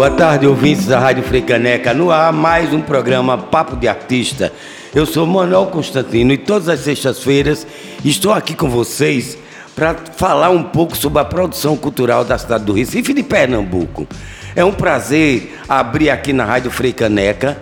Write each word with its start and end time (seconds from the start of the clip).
Boa 0.00 0.10
tarde, 0.10 0.46
ouvintes 0.46 0.86
da 0.86 0.98
Rádio 0.98 1.22
Freicaneca. 1.22 1.92
No 1.92 2.10
ar, 2.10 2.32
mais 2.32 2.72
um 2.72 2.80
programa 2.80 3.36
Papo 3.36 3.76
de 3.76 3.86
Artista. 3.86 4.50
Eu 4.94 5.04
sou 5.04 5.26
Manuel 5.26 5.66
Constantino 5.66 6.32
e 6.32 6.38
todas 6.38 6.70
as 6.70 6.80
sextas-feiras 6.80 7.66
estou 8.02 8.32
aqui 8.32 8.54
com 8.54 8.70
vocês 8.70 9.36
para 9.76 9.94
falar 10.16 10.48
um 10.48 10.62
pouco 10.62 10.96
sobre 10.96 11.20
a 11.20 11.24
produção 11.26 11.76
cultural 11.76 12.24
da 12.24 12.38
cidade 12.38 12.64
do 12.64 12.72
Recife 12.72 13.10
e 13.10 13.14
de 13.16 13.22
Pernambuco. 13.22 14.08
É 14.56 14.64
um 14.64 14.72
prazer 14.72 15.60
abrir 15.68 16.08
aqui 16.08 16.32
na 16.32 16.46
Rádio 16.46 16.70
Freicaneca 16.70 17.58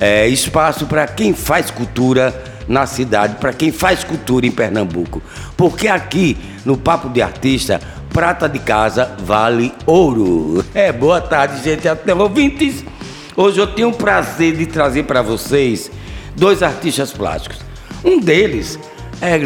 é, 0.00 0.26
espaço 0.28 0.86
para 0.86 1.06
quem 1.06 1.34
faz 1.34 1.70
cultura 1.70 2.34
na 2.66 2.86
cidade, 2.86 3.36
para 3.36 3.52
quem 3.52 3.70
faz 3.70 4.02
cultura 4.02 4.46
em 4.46 4.50
Pernambuco. 4.50 5.22
Porque 5.58 5.88
aqui, 5.88 6.38
no 6.64 6.78
Papo 6.78 7.10
de 7.10 7.20
Artista, 7.20 7.82
prata 8.16 8.48
de 8.48 8.58
casa 8.58 9.14
vale 9.18 9.74
ouro. 9.84 10.64
É, 10.74 10.90
boa 10.90 11.20
tarde, 11.20 11.62
gente, 11.62 11.86
até 11.86 12.14
ouvintes. 12.14 12.82
Hoje 13.36 13.58
eu 13.58 13.66
tenho 13.66 13.90
o 13.90 13.92
prazer 13.92 14.56
de 14.56 14.64
trazer 14.64 15.02
para 15.02 15.20
vocês 15.20 15.90
dois 16.34 16.62
artistas 16.62 17.12
plásticos. 17.12 17.58
Um 18.02 18.18
deles 18.18 18.78
é 19.20 19.38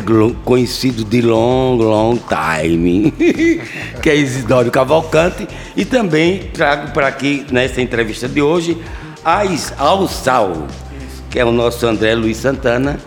conhecido 0.44 1.04
de 1.04 1.20
long, 1.20 1.78
long 1.78 2.16
time, 2.16 3.10
que 4.00 4.08
é 4.08 4.14
Isidório 4.14 4.70
Cavalcante, 4.70 5.48
e 5.76 5.84
também 5.84 6.38
trago 6.54 6.92
para 6.92 7.08
aqui 7.08 7.44
nessa 7.50 7.82
entrevista 7.82 8.28
de 8.28 8.40
hoje 8.40 8.80
ao 9.76 10.06
Sal, 10.06 10.68
que 11.28 11.40
é 11.40 11.44
o 11.44 11.50
nosso 11.50 11.84
André 11.88 12.14
Luiz 12.14 12.36
Santana 12.36 13.00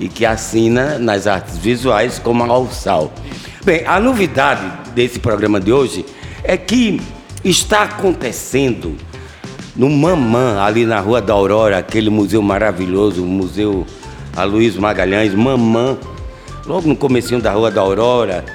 e 0.00 0.08
que 0.08 0.24
assina 0.24 0.98
nas 0.98 1.26
artes 1.26 1.58
visuais 1.58 2.18
como 2.18 2.42
Alçal. 2.42 3.12
Bem, 3.62 3.84
a 3.86 4.00
novidade 4.00 4.90
desse 4.94 5.18
programa 5.18 5.60
de 5.60 5.70
hoje 5.70 6.06
é 6.42 6.56
que 6.56 6.98
está 7.44 7.82
acontecendo 7.82 8.96
no 9.76 9.90
Mamã, 9.90 10.62
ali 10.62 10.86
na 10.86 10.98
Rua 10.98 11.20
da 11.20 11.34
Aurora, 11.34 11.76
aquele 11.76 12.08
museu 12.08 12.40
maravilhoso, 12.40 13.22
o 13.22 13.26
Museu 13.26 13.86
Aloysio 14.34 14.80
Magalhães, 14.80 15.34
Mamã, 15.34 15.98
logo 16.66 16.88
no 16.88 16.96
comecinho 16.96 17.38
da 17.38 17.52
Rua 17.52 17.70
da 17.70 17.82
Aurora, 17.82 18.46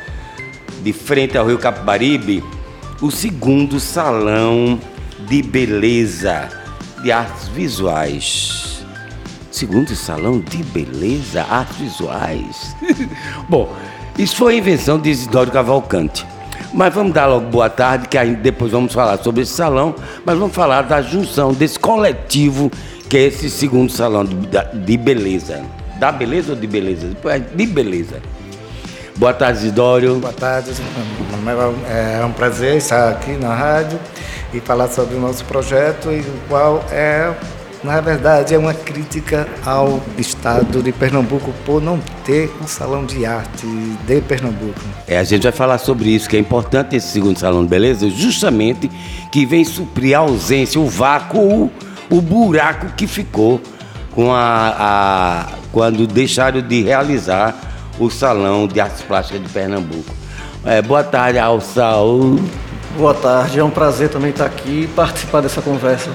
de 0.81 0.91
frente 0.91 1.37
ao 1.37 1.45
Rio 1.45 1.59
Capibaribe, 1.59 2.43
o 2.99 3.11
segundo 3.11 3.79
salão 3.79 4.79
de 5.27 5.43
beleza 5.43 6.49
de 7.03 7.11
artes 7.11 7.47
visuais. 7.49 8.83
Segundo 9.51 9.95
salão 9.95 10.39
de 10.39 10.63
beleza, 10.63 11.43
artes 11.43 11.77
visuais. 11.77 12.75
Bom, 13.47 13.71
isso 14.17 14.37
foi 14.37 14.55
a 14.55 14.57
invenção 14.57 14.97
de 14.97 15.09
Isidoro 15.09 15.51
Cavalcante. 15.51 16.25
Mas 16.73 16.93
vamos 16.93 17.13
dar 17.13 17.25
logo 17.25 17.47
boa 17.47 17.69
tarde, 17.69 18.07
que 18.07 18.17
depois 18.35 18.71
vamos 18.71 18.93
falar 18.93 19.17
sobre 19.17 19.43
esse 19.43 19.53
salão, 19.53 19.95
mas 20.25 20.37
vamos 20.37 20.53
falar 20.53 20.81
da 20.83 21.01
junção 21.01 21.53
desse 21.53 21.79
coletivo 21.79 22.71
que 23.09 23.17
é 23.17 23.21
esse 23.21 23.49
segundo 23.49 23.91
salão 23.91 24.25
de, 24.25 24.35
de 24.73 24.97
beleza. 24.97 25.63
Da 25.99 26.11
beleza 26.11 26.53
ou 26.53 26.57
de 26.57 26.67
beleza? 26.67 27.07
De 27.55 27.65
beleza. 27.65 28.21
Boa 29.15 29.33
tarde, 29.33 29.59
Isidório. 29.59 30.15
Boa 30.15 30.33
tarde. 30.33 30.71
É 31.89 32.25
um 32.25 32.31
prazer 32.31 32.75
estar 32.75 33.09
aqui 33.09 33.31
na 33.31 33.53
rádio 33.53 33.99
e 34.53 34.59
falar 34.59 34.89
sobre 34.89 35.15
o 35.15 35.19
nosso 35.19 35.45
projeto, 35.45 36.11
e 36.11 36.23
qual 36.49 36.83
é 36.91 37.33
na 37.85 38.01
verdade, 38.01 38.55
é 38.55 38.57
uma 38.57 38.73
crítica 38.73 39.47
ao 39.63 40.01
estado 40.17 40.81
de 40.81 40.91
Pernambuco 40.91 41.53
por 41.65 41.81
não 41.81 41.99
ter 42.25 42.51
um 42.61 42.67
salão 42.67 43.05
de 43.05 43.25
arte 43.25 43.67
de 44.07 44.21
Pernambuco. 44.21 44.81
É, 45.07 45.19
a 45.19 45.23
gente 45.23 45.43
vai 45.43 45.51
falar 45.51 45.77
sobre 45.77 46.09
isso, 46.09 46.27
que 46.27 46.35
é 46.35 46.39
importante 46.39 46.95
esse 46.95 47.07
segundo 47.09 47.37
salão 47.37 47.61
de 47.63 47.69
beleza, 47.69 48.09
justamente 48.09 48.89
que 49.31 49.45
vem 49.45 49.63
suprir 49.63 50.15
a 50.15 50.19
ausência, 50.19 50.81
o 50.81 50.87
vácuo, 50.87 51.71
o 52.09 52.21
buraco 52.21 52.87
que 52.97 53.05
ficou 53.05 53.61
com 54.11 54.33
a, 54.33 54.75
a 54.77 55.45
quando 55.71 56.07
deixaram 56.07 56.61
de 56.61 56.81
realizar 56.81 57.55
o 57.99 58.09
Salão 58.09 58.67
de 58.67 58.79
Artes 58.79 59.01
Plásticas 59.03 59.43
de 59.43 59.49
Pernambuco. 59.49 60.11
É, 60.65 60.81
boa 60.81 61.03
tarde, 61.03 61.37
Alçal. 61.37 62.17
Boa 62.97 63.13
tarde, 63.13 63.59
é 63.59 63.63
um 63.63 63.69
prazer 63.69 64.09
também 64.09 64.31
estar 64.31 64.45
aqui 64.45 64.83
e 64.83 64.87
participar 64.87 65.41
dessa 65.41 65.61
conversa. 65.61 66.09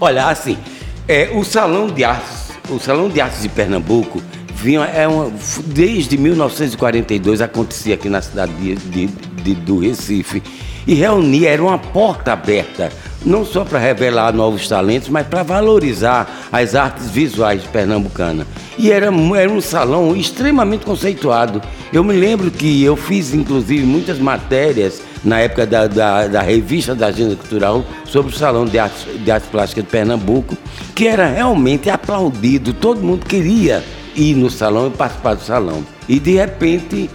Olha, 0.00 0.26
assim, 0.26 0.58
é, 1.06 1.30
o 1.34 1.44
Salão 1.44 1.88
de 1.88 2.04
Artes, 2.04 2.50
o 2.68 2.78
Salão 2.78 3.08
de 3.08 3.20
Artes 3.20 3.42
de 3.42 3.48
Pernambuco 3.48 4.22
vinha, 4.54 4.84
é 4.84 5.06
uma, 5.06 5.30
desde 5.66 6.16
1942 6.16 7.40
acontecia 7.40 7.94
aqui 7.94 8.08
na 8.08 8.22
cidade 8.22 8.52
de, 8.54 8.74
de, 8.74 9.06
de, 9.06 9.54
do 9.54 9.78
Recife 9.78 10.42
e 10.86 10.94
reunia, 10.94 11.50
era 11.50 11.62
uma 11.62 11.78
porta 11.78 12.32
aberta, 12.32 12.92
não 13.24 13.44
só 13.44 13.64
para 13.64 13.78
revelar 13.78 14.32
novos 14.34 14.68
talentos, 14.68 15.08
mas 15.08 15.26
para 15.26 15.42
valorizar 15.42 16.48
as 16.52 16.74
artes 16.74 17.08
visuais 17.10 17.64
pernambucanas. 17.64 18.46
E 18.76 18.90
era, 18.90 19.06
era 19.06 19.50
um 19.50 19.60
salão 19.62 20.14
extremamente 20.14 20.84
conceituado. 20.84 21.62
Eu 21.90 22.04
me 22.04 22.12
lembro 22.12 22.50
que 22.50 22.82
eu 22.82 22.96
fiz, 22.96 23.32
inclusive, 23.32 23.86
muitas 23.86 24.18
matérias 24.18 25.00
na 25.24 25.40
época 25.40 25.66
da, 25.66 25.86
da, 25.86 26.28
da, 26.28 26.42
revista 26.42 26.94
da 26.94 27.06
Agenda 27.06 27.34
Cultural 27.34 27.84
sobre 28.04 28.32
o 28.32 28.36
Salão 28.36 28.66
de 28.66 28.78
Artes, 28.78 29.06
de 29.24 29.30
Artes 29.30 29.48
Plásticas 29.48 29.84
de 29.84 29.90
Pernambuco, 29.90 30.56
que 30.94 31.06
era 31.06 31.26
realmente 31.26 31.88
aplaudido, 31.88 32.72
todo 32.74 33.00
mundo 33.00 33.24
queria 33.24 33.82
ir 34.14 34.36
no 34.36 34.50
salão 34.50 34.88
e 34.88 34.90
participar 34.90 35.34
do 35.34 35.42
salão. 35.42 35.84
E 36.08 36.20
de 36.20 36.34
repente 36.34 37.08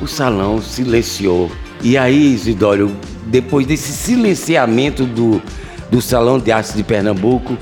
o 0.00 0.06
salão 0.06 0.62
silenciou. 0.62 1.50
E 1.82 1.98
aí, 1.98 2.32
Isidório, 2.32 2.96
depois 3.26 3.66
desse 3.66 3.92
silenciamento 3.92 5.04
do, 5.04 5.42
do 5.90 6.00
Salão 6.00 6.38
de 6.38 6.50
Artes 6.50 6.74
de 6.74 6.82
Pernambuco, 6.82 7.56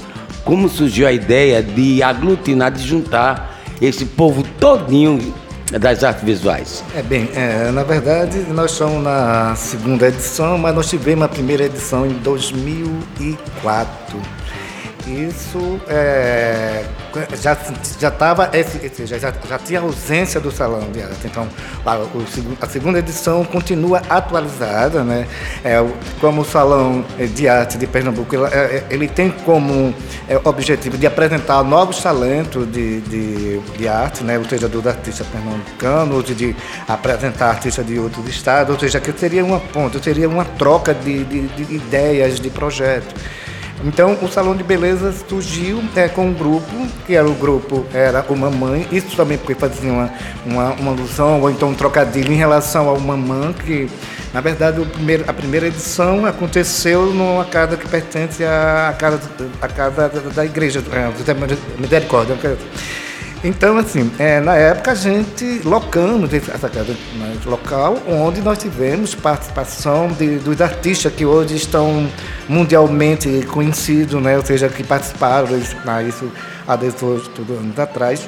como 0.44 0.68
surgiu 0.68 1.06
a 1.06 1.12
ideia 1.12 1.62
de 1.62 2.02
aglutinar, 2.02 2.70
de 2.70 2.86
juntar 2.86 3.60
esse 3.80 4.04
povo 4.04 4.44
todinho 4.60 5.34
das 5.78 6.04
artes 6.04 6.24
visuais? 6.24 6.84
É 6.94 7.02
bem, 7.02 7.30
é, 7.34 7.70
na 7.70 7.82
verdade 7.82 8.38
nós 8.50 8.72
estamos 8.72 9.02
na 9.02 9.54
segunda 9.56 10.08
edição, 10.08 10.58
mas 10.58 10.74
nós 10.74 10.88
tivemos 10.88 11.24
a 11.24 11.28
primeira 11.28 11.64
edição 11.64 12.06
em 12.06 12.14
2004. 12.14 14.43
Isso 15.06 15.78
é, 15.86 16.82
já 17.34 17.56
já 18.00 18.08
estava 18.08 18.50
já, 19.04 19.18
já, 19.18 19.32
já 19.48 19.58
tinha 19.58 19.80
ausência 19.80 20.40
do 20.40 20.50
salão 20.50 20.90
de 20.90 21.02
arte. 21.02 21.26
Então 21.26 21.46
a, 21.84 21.96
o, 21.96 22.24
a 22.58 22.66
segunda 22.66 22.98
edição 22.98 23.44
continua 23.44 24.02
atualizada, 24.08 25.04
né? 25.04 25.26
É, 25.62 25.76
como 26.20 26.40
o 26.40 26.44
salão 26.44 27.04
de 27.34 27.46
arte 27.46 27.76
de 27.76 27.86
Pernambuco 27.86 28.34
ele, 28.34 28.44
é, 28.44 28.48
é, 28.48 28.86
ele 28.88 29.06
tem 29.06 29.30
como 29.30 29.94
é, 30.26 30.40
objetivo 30.42 30.96
de 30.96 31.06
apresentar 31.06 31.62
novos 31.62 32.02
talentos 32.02 32.66
de, 32.72 33.02
de, 33.02 33.58
de 33.60 33.86
arte, 33.86 34.24
né? 34.24 34.38
Ou 34.38 34.44
seja, 34.46 34.68
do 34.68 34.88
artista 34.88 35.22
pernambucano, 35.24 36.14
ou 36.14 36.22
de, 36.22 36.34
de 36.34 36.56
apresentar 36.88 37.50
artistas 37.50 37.86
de 37.86 37.98
outros 37.98 38.26
estados, 38.26 38.72
ou 38.72 38.80
seja, 38.80 38.98
que 39.00 39.12
seria 39.12 39.44
uma 39.44 39.60
ponte, 39.60 40.02
seria 40.02 40.28
uma 40.28 40.46
troca 40.46 40.94
de, 40.94 41.24
de, 41.24 41.46
de 41.48 41.74
ideias, 41.74 42.40
de 42.40 42.48
projetos. 42.48 43.14
Então, 43.82 44.16
o 44.22 44.28
salão 44.28 44.56
de 44.56 44.62
beleza 44.62 45.12
surgiu 45.28 45.82
é, 45.96 46.08
com 46.08 46.28
um 46.28 46.32
grupo, 46.32 46.86
que 47.06 47.14
era 47.14 47.26
o 47.26 47.34
grupo, 47.34 47.84
era 47.92 48.24
o 48.28 48.36
Mamãe, 48.36 48.86
isso 48.92 49.16
também 49.16 49.36
porque 49.36 49.54
fazia 49.54 49.90
uma, 49.90 50.10
uma, 50.46 50.72
uma 50.74 50.90
alusão, 50.92 51.40
ou 51.40 51.50
então 51.50 51.70
um 51.70 51.74
trocadilho 51.74 52.32
em 52.32 52.36
relação 52.36 52.88
ao 52.88 52.98
Mamã, 53.00 53.52
que, 53.52 53.90
na 54.32 54.40
verdade, 54.40 54.80
primeiro, 54.86 55.24
a 55.26 55.32
primeira 55.32 55.66
edição 55.66 56.24
aconteceu 56.24 57.06
numa 57.06 57.44
casa 57.44 57.76
que 57.76 57.88
pertence 57.88 58.44
à 58.44 58.94
casa, 58.96 59.20
à 59.60 59.68
casa 59.68 60.08
da, 60.08 60.20
da 60.30 60.44
igreja, 60.44 60.82
é, 60.92 61.34
do 61.34 61.80
Misericórdia. 61.80 62.36
Então, 63.44 63.76
assim, 63.76 64.10
é, 64.18 64.40
na 64.40 64.56
época 64.56 64.92
a 64.92 64.94
gente 64.94 65.60
locamos 65.66 66.32
essa 66.32 66.66
casa 66.66 66.96
local, 67.44 67.98
onde 68.08 68.40
nós 68.40 68.56
tivemos 68.56 69.14
participação 69.14 70.08
de, 70.08 70.38
dos 70.38 70.62
artistas 70.62 71.12
que 71.12 71.26
hoje 71.26 71.54
estão 71.54 72.08
mundialmente 72.48 73.44
conhecidos, 73.52 74.20
né? 74.22 74.38
ou 74.38 74.44
seja, 74.44 74.70
que 74.70 74.82
participaram 74.82 75.58
isso, 75.58 75.76
isso 76.08 76.32
há 76.66 76.74
18 76.74 77.42
anos 77.52 77.78
atrás, 77.78 78.26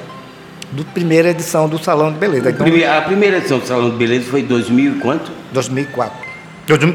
da 0.71 0.83
primeira 0.83 1.29
edição 1.29 1.67
do 1.67 1.79
Salão 1.79 2.11
de 2.11 2.19
Beleza. 2.19 2.51
Então, 2.51 2.67
a 2.95 3.01
primeira 3.01 3.37
edição 3.37 3.57
do 3.57 3.65
Salão 3.65 3.89
de 3.89 3.95
Beleza 3.95 4.29
foi 4.29 4.41
em 4.41 4.45
2000 4.45 4.99
quanto? 4.99 5.31
2004. 5.51 6.27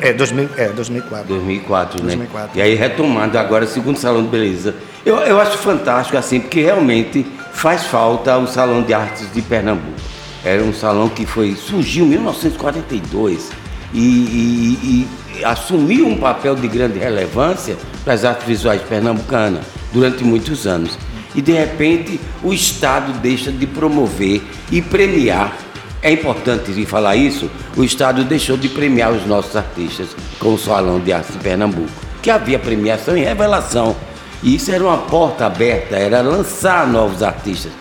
É, 0.02 0.12
2000, 0.12 0.50
é 0.58 0.68
2004. 0.68 1.26
2004, 1.26 2.02
né? 2.02 2.08
2004. 2.08 2.58
E 2.58 2.62
aí 2.62 2.74
retomando 2.74 3.36
agora 3.36 3.64
o 3.64 3.66
segundo 3.66 3.96
Salão 3.96 4.22
de 4.22 4.28
Beleza. 4.28 4.76
Eu, 5.04 5.16
eu 5.16 5.40
acho 5.40 5.58
fantástico 5.58 6.16
assim, 6.16 6.38
porque 6.38 6.60
realmente 6.60 7.26
faz 7.52 7.84
falta 7.84 8.36
o 8.38 8.46
Salão 8.46 8.82
de 8.82 8.92
Artes 8.92 9.32
de 9.32 9.42
Pernambuco. 9.42 10.00
Era 10.44 10.62
um 10.62 10.72
salão 10.72 11.08
que 11.08 11.24
foi 11.24 11.54
surgiu 11.54 12.04
em 12.04 12.08
1942 12.08 13.50
e, 13.94 13.98
e, 13.98 15.08
e 15.38 15.44
assumiu 15.44 16.08
um 16.08 16.16
papel 16.16 16.56
de 16.56 16.66
grande 16.66 16.98
relevância 16.98 17.76
para 18.04 18.14
as 18.14 18.24
artes 18.24 18.46
visuais 18.46 18.82
pernambucanas 18.82 19.64
durante 19.92 20.24
muitos 20.24 20.66
anos. 20.66 20.98
E 21.34 21.40
de 21.40 21.52
repente 21.52 22.20
o 22.42 22.52
Estado 22.52 23.12
deixa 23.20 23.52
de 23.52 23.66
promover 23.66 24.42
e 24.70 24.82
premiar 24.82 25.56
é 26.02 26.10
importante 26.10 26.84
falar 26.84 27.14
isso, 27.14 27.48
o 27.76 27.84
Estado 27.84 28.24
deixou 28.24 28.56
de 28.56 28.68
premiar 28.68 29.12
os 29.12 29.24
nossos 29.24 29.54
artistas 29.54 30.08
com 30.40 30.54
o 30.54 30.58
Salão 30.58 30.98
de 30.98 31.12
Arte 31.12 31.30
de 31.30 31.38
Pernambuco. 31.38 31.88
que 32.20 32.30
havia 32.30 32.58
premiação 32.58 33.16
e 33.16 33.20
revelação. 33.20 33.96
E 34.42 34.56
isso 34.56 34.72
era 34.72 34.82
uma 34.82 34.98
porta 34.98 35.46
aberta, 35.46 35.96
era 35.96 36.20
lançar 36.20 36.86
novos 36.86 37.22
artistas. 37.22 37.72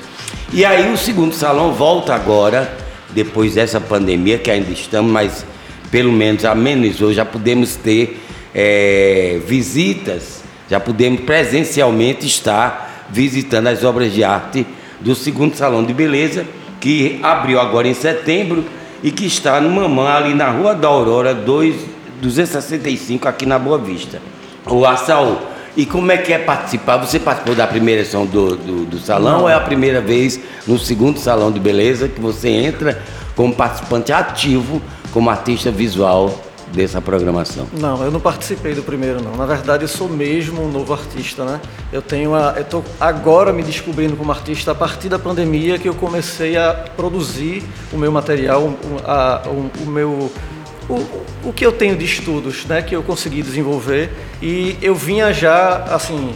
E 0.53 0.63
aí 0.63 0.91
o 0.91 0.97
segundo 0.97 1.33
salão 1.33 1.73
volta 1.73 2.13
agora, 2.13 2.77
depois 3.09 3.55
dessa 3.55 3.79
pandemia 3.79 4.37
que 4.37 4.51
ainda 4.51 4.71
estamos, 4.71 5.11
mas 5.11 5.45
pelo 5.89 6.11
menos 6.11 6.45
amenizou, 6.45 7.13
já 7.13 7.25
podemos 7.25 7.75
ter 7.75 8.21
é, 8.53 9.39
visitas, 9.45 10.43
já 10.69 10.79
podemos 10.79 11.21
presencialmente 11.21 12.25
estar 12.27 13.07
visitando 13.09 13.67
as 13.67 13.83
obras 13.83 14.13
de 14.13 14.23
arte 14.23 14.65
do 14.99 15.15
segundo 15.15 15.55
salão 15.55 15.83
de 15.83 15.93
beleza, 15.93 16.45
que 16.79 17.19
abriu 17.23 17.59
agora 17.59 17.87
em 17.87 17.93
setembro 17.93 18.63
e 19.03 19.11
que 19.11 19.25
está 19.25 19.59
no 19.59 19.69
Mamã, 19.69 20.09
ali 20.09 20.33
na 20.33 20.49
Rua 20.49 20.75
da 20.75 20.87
Aurora 20.87 21.33
2, 21.33 21.75
265, 22.21 23.27
aqui 23.27 23.45
na 23.45 23.57
Boa 23.57 23.77
Vista. 23.77 24.21
O 24.65 24.85
Açaú, 24.85 25.37
e 25.75 25.85
como 25.85 26.11
é 26.11 26.17
que 26.17 26.33
é 26.33 26.39
participar? 26.39 26.97
Você 26.97 27.19
participou 27.19 27.55
da 27.55 27.65
primeira 27.65 28.01
edição 28.01 28.25
do, 28.25 28.55
do, 28.55 28.85
do 28.85 28.99
salão 28.99 29.33
Não. 29.33 29.41
ou 29.41 29.49
é 29.49 29.53
a 29.53 29.59
primeira 29.59 30.01
vez 30.01 30.39
no 30.67 30.77
segundo 30.77 31.19
salão 31.19 31.51
de 31.51 31.59
beleza 31.59 32.07
que 32.07 32.19
você 32.19 32.49
entra 32.49 33.01
como 33.35 33.55
participante 33.55 34.11
ativo, 34.11 34.81
como 35.13 35.29
artista 35.29 35.71
visual 35.71 36.33
dessa 36.73 37.01
programação? 37.01 37.67
Não, 37.73 38.03
eu 38.03 38.11
não 38.11 38.19
participei 38.19 38.73
do 38.73 38.83
primeiro 38.83 39.21
não. 39.21 39.35
Na 39.35 39.45
verdade, 39.45 39.83
eu 39.83 39.87
sou 39.87 40.09
mesmo 40.09 40.63
um 40.63 40.71
novo 40.71 40.93
artista, 40.93 41.43
né? 41.43 41.59
Eu 41.91 42.01
tenho 42.01 42.33
a, 42.33 42.55
eu 42.57 42.65
tô 42.65 42.83
agora 42.99 43.53
me 43.53 43.63
descobrindo 43.63 44.15
como 44.15 44.31
artista 44.31 44.71
a 44.71 44.75
partir 44.75 45.09
da 45.09 45.19
pandemia 45.19 45.77
que 45.77 45.87
eu 45.87 45.95
comecei 45.95 46.57
a 46.57 46.73
produzir 46.95 47.63
o 47.91 47.97
meu 47.97 48.11
material, 48.11 48.73
a, 49.05 49.41
o, 49.47 49.71
o 49.83 49.89
meu 49.89 50.31
o, 50.91 51.49
o 51.49 51.53
que 51.53 51.65
eu 51.65 51.71
tenho 51.71 51.95
de 51.95 52.05
estudos, 52.05 52.65
né, 52.65 52.81
que 52.81 52.95
eu 52.95 53.01
consegui 53.01 53.41
desenvolver 53.41 54.09
e 54.41 54.77
eu 54.81 54.93
vinha 54.93 55.33
já 55.33 55.83
assim 55.85 56.33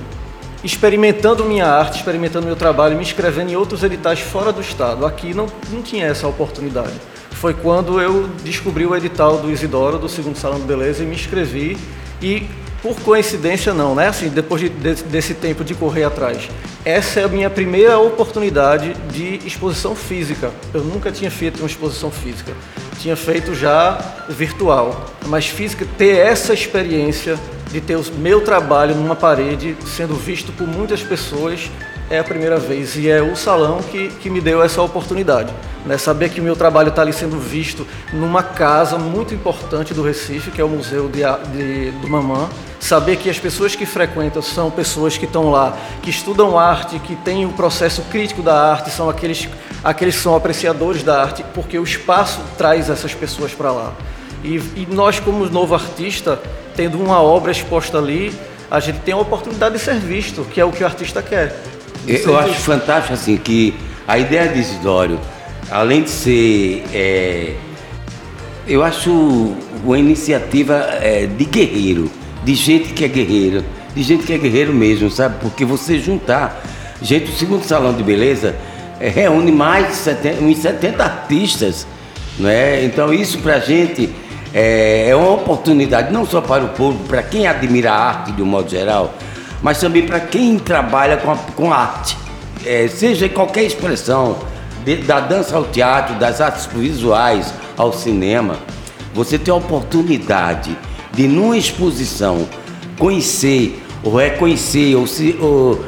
experimentando 0.63 1.45
minha 1.45 1.67
arte, 1.67 1.97
experimentando 1.97 2.47
meu 2.47 2.55
trabalho, 2.55 2.95
me 2.95 3.03
inscrevendo 3.03 3.51
em 3.51 3.55
outros 3.55 3.83
editais 3.83 4.19
fora 4.19 4.51
do 4.51 4.61
estado. 4.61 5.05
Aqui 5.05 5.33
não, 5.33 5.45
não 5.71 5.83
tinha 5.83 6.07
essa 6.07 6.27
oportunidade. 6.27 6.93
Foi 7.29 7.53
quando 7.53 8.01
eu 8.01 8.27
descobri 8.43 8.85
o 8.85 8.95
edital 8.95 9.37
do 9.37 9.51
Isidoro, 9.51 9.99
do 9.99 10.09
segundo 10.09 10.37
Salão 10.37 10.59
de 10.59 10.65
Beleza, 10.65 11.03
e 11.03 11.05
me 11.05 11.13
inscrevi. 11.13 11.77
E 12.19 12.47
por 12.85 12.99
coincidência 13.01 13.73
não, 13.73 13.95
né? 13.95 14.09
Assim, 14.09 14.29
depois 14.29 14.61
de, 14.61 14.69
de, 14.69 14.93
desse 15.05 15.33
tempo 15.33 15.63
de 15.63 15.73
correr 15.73 16.03
atrás. 16.03 16.47
Essa 16.85 17.21
é 17.21 17.23
a 17.23 17.27
minha 17.27 17.49
primeira 17.49 17.97
oportunidade 17.97 18.93
de 19.11 19.39
exposição 19.43 19.95
física. 19.95 20.51
Eu 20.71 20.83
nunca 20.83 21.11
tinha 21.11 21.31
feito 21.31 21.57
uma 21.57 21.65
exposição 21.65 22.11
física 22.11 22.53
tinha 22.99 23.15
feito 23.15 23.53
já 23.53 23.99
virtual, 24.29 25.11
mas 25.27 25.47
física, 25.47 25.85
ter 25.97 26.17
essa 26.17 26.53
experiência 26.53 27.37
de 27.71 27.79
ter 27.81 27.95
o 27.95 28.03
meu 28.17 28.41
trabalho 28.41 28.95
numa 28.95 29.15
parede 29.15 29.75
sendo 29.85 30.15
visto 30.15 30.51
por 30.53 30.65
muitas 30.65 31.03
pessoas 31.03 31.69
é 32.09 32.19
a 32.19 32.23
primeira 32.23 32.57
vez 32.57 32.95
e 32.95 33.09
é 33.09 33.21
o 33.21 33.35
salão 33.35 33.79
que, 33.81 34.09
que 34.09 34.29
me 34.29 34.39
deu 34.39 34.61
essa 34.61 34.81
oportunidade. 34.81 35.51
Né? 35.85 35.97
Saber 35.97 36.29
que 36.29 36.39
o 36.39 36.43
meu 36.43 36.55
trabalho 36.55 36.89
está 36.89 37.01
ali 37.01 37.13
sendo 37.13 37.39
visto 37.39 37.85
numa 38.13 38.43
casa 38.43 38.97
muito 38.97 39.33
importante 39.33 39.93
do 39.93 40.03
Recife, 40.03 40.51
que 40.51 40.61
é 40.61 40.63
o 40.63 40.69
Museu 40.69 41.09
de, 41.09 41.21
de, 41.51 41.91
do 41.91 42.07
Mamã. 42.07 42.49
Saber 42.79 43.17
que 43.17 43.29
as 43.29 43.39
pessoas 43.39 43.75
que 43.75 43.85
frequentam 43.85 44.41
são 44.41 44.69
pessoas 44.69 45.17
que 45.17 45.25
estão 45.25 45.49
lá, 45.49 45.77
que 46.01 46.09
estudam 46.09 46.57
arte, 46.57 46.99
que 46.99 47.15
têm 47.15 47.45
o 47.45 47.49
um 47.49 47.51
processo 47.51 48.03
crítico 48.03 48.41
da 48.41 48.71
arte, 48.71 48.91
são 48.91 49.09
aqueles, 49.09 49.47
aqueles 49.83 50.15
que 50.15 50.21
são 50.21 50.35
apreciadores 50.35 51.01
da 51.01 51.21
arte, 51.21 51.43
porque 51.53 51.79
o 51.79 51.83
espaço 51.83 52.41
traz 52.57 52.89
essas 52.89 53.13
pessoas 53.13 53.53
para 53.53 53.71
lá. 53.71 53.93
E, 54.43 54.57
e 54.75 54.87
nós, 54.91 55.19
como 55.19 55.45
novo 55.49 55.73
artista, 55.73 56.39
tendo 56.75 57.01
uma 57.01 57.19
obra 57.21 57.51
exposta 57.51 57.97
ali, 57.97 58.31
a 58.69 58.79
gente 58.79 58.99
tem 58.99 59.13
a 59.13 59.17
oportunidade 59.17 59.75
de 59.75 59.81
ser 59.81 59.95
visto, 59.95 60.43
que 60.45 60.59
é 60.59 60.65
o 60.65 60.71
que 60.71 60.83
o 60.83 60.85
artista 60.85 61.21
quer. 61.21 61.55
Eu 62.07 62.37
acho 62.37 62.53
fantástico 62.55 63.13
assim 63.13 63.37
que 63.37 63.73
a 64.07 64.17
ideia 64.17 64.47
de 64.47 64.59
Isidório, 64.59 65.19
além 65.71 66.03
de 66.03 66.09
ser, 66.09 66.83
é, 66.93 67.55
eu 68.67 68.83
acho 68.83 69.55
uma 69.83 69.97
iniciativa 69.97 70.75
é, 71.01 71.25
de 71.25 71.45
guerreiro, 71.45 72.11
de 72.43 72.53
gente 72.53 72.93
que 72.93 73.03
é 73.03 73.07
guerreiro, 73.07 73.63
de 73.95 74.03
gente 74.03 74.23
que 74.23 74.33
é 74.33 74.37
guerreiro 74.37 74.73
mesmo, 74.73 75.09
sabe? 75.09 75.37
Porque 75.41 75.65
você 75.65 75.97
juntar 75.99 76.63
gente, 77.01 77.31
o 77.31 77.35
segundo 77.35 77.63
salão 77.63 77.93
de 77.93 78.03
beleza 78.03 78.55
é, 78.99 79.09
reúne 79.09 79.51
mais 79.51 79.87
de 79.87 79.95
70, 79.95 80.43
uns 80.43 80.57
70 80.59 81.03
artistas, 81.03 81.87
não 82.39 82.49
é? 82.49 82.83
Então 82.85 83.13
isso 83.13 83.39
para 83.39 83.55
a 83.55 83.59
gente 83.59 84.13
é, 84.53 85.09
é 85.09 85.15
uma 85.15 85.31
oportunidade 85.31 86.13
não 86.13 86.25
só 86.25 86.41
para 86.41 86.63
o 86.63 86.69
público, 86.69 87.05
para 87.05 87.23
quem 87.23 87.47
admira 87.47 87.91
a 87.91 87.95
arte 87.95 88.31
de 88.31 88.41
um 88.41 88.45
modo 88.45 88.69
geral, 88.69 89.13
mas 89.65 89.79
também 89.79 90.05
para 90.05 90.19
quem 90.19 90.59
trabalha 90.59 91.17
com, 91.17 91.31
a, 91.31 91.35
com 91.55 91.73
arte, 91.73 92.15
é, 92.63 92.87
seja 92.87 93.27
qualquer 93.27 93.63
expressão, 93.63 94.37
de, 94.85 94.97
da 94.97 95.19
dança 95.19 95.55
ao 95.55 95.63
teatro, 95.63 96.13
das 96.19 96.39
artes 96.39 96.67
visuais 96.67 97.51
ao 97.75 97.91
cinema, 97.91 98.57
você 99.11 99.39
tem 99.39 99.51
a 99.51 99.57
oportunidade 99.57 100.77
de, 101.11 101.27
numa 101.27 101.57
exposição, 101.57 102.47
conhecer, 102.99 103.83
ou 104.03 104.15
reconhecer, 104.15 104.93
ou, 104.93 105.07
se, 105.07 105.35
ou 105.41 105.83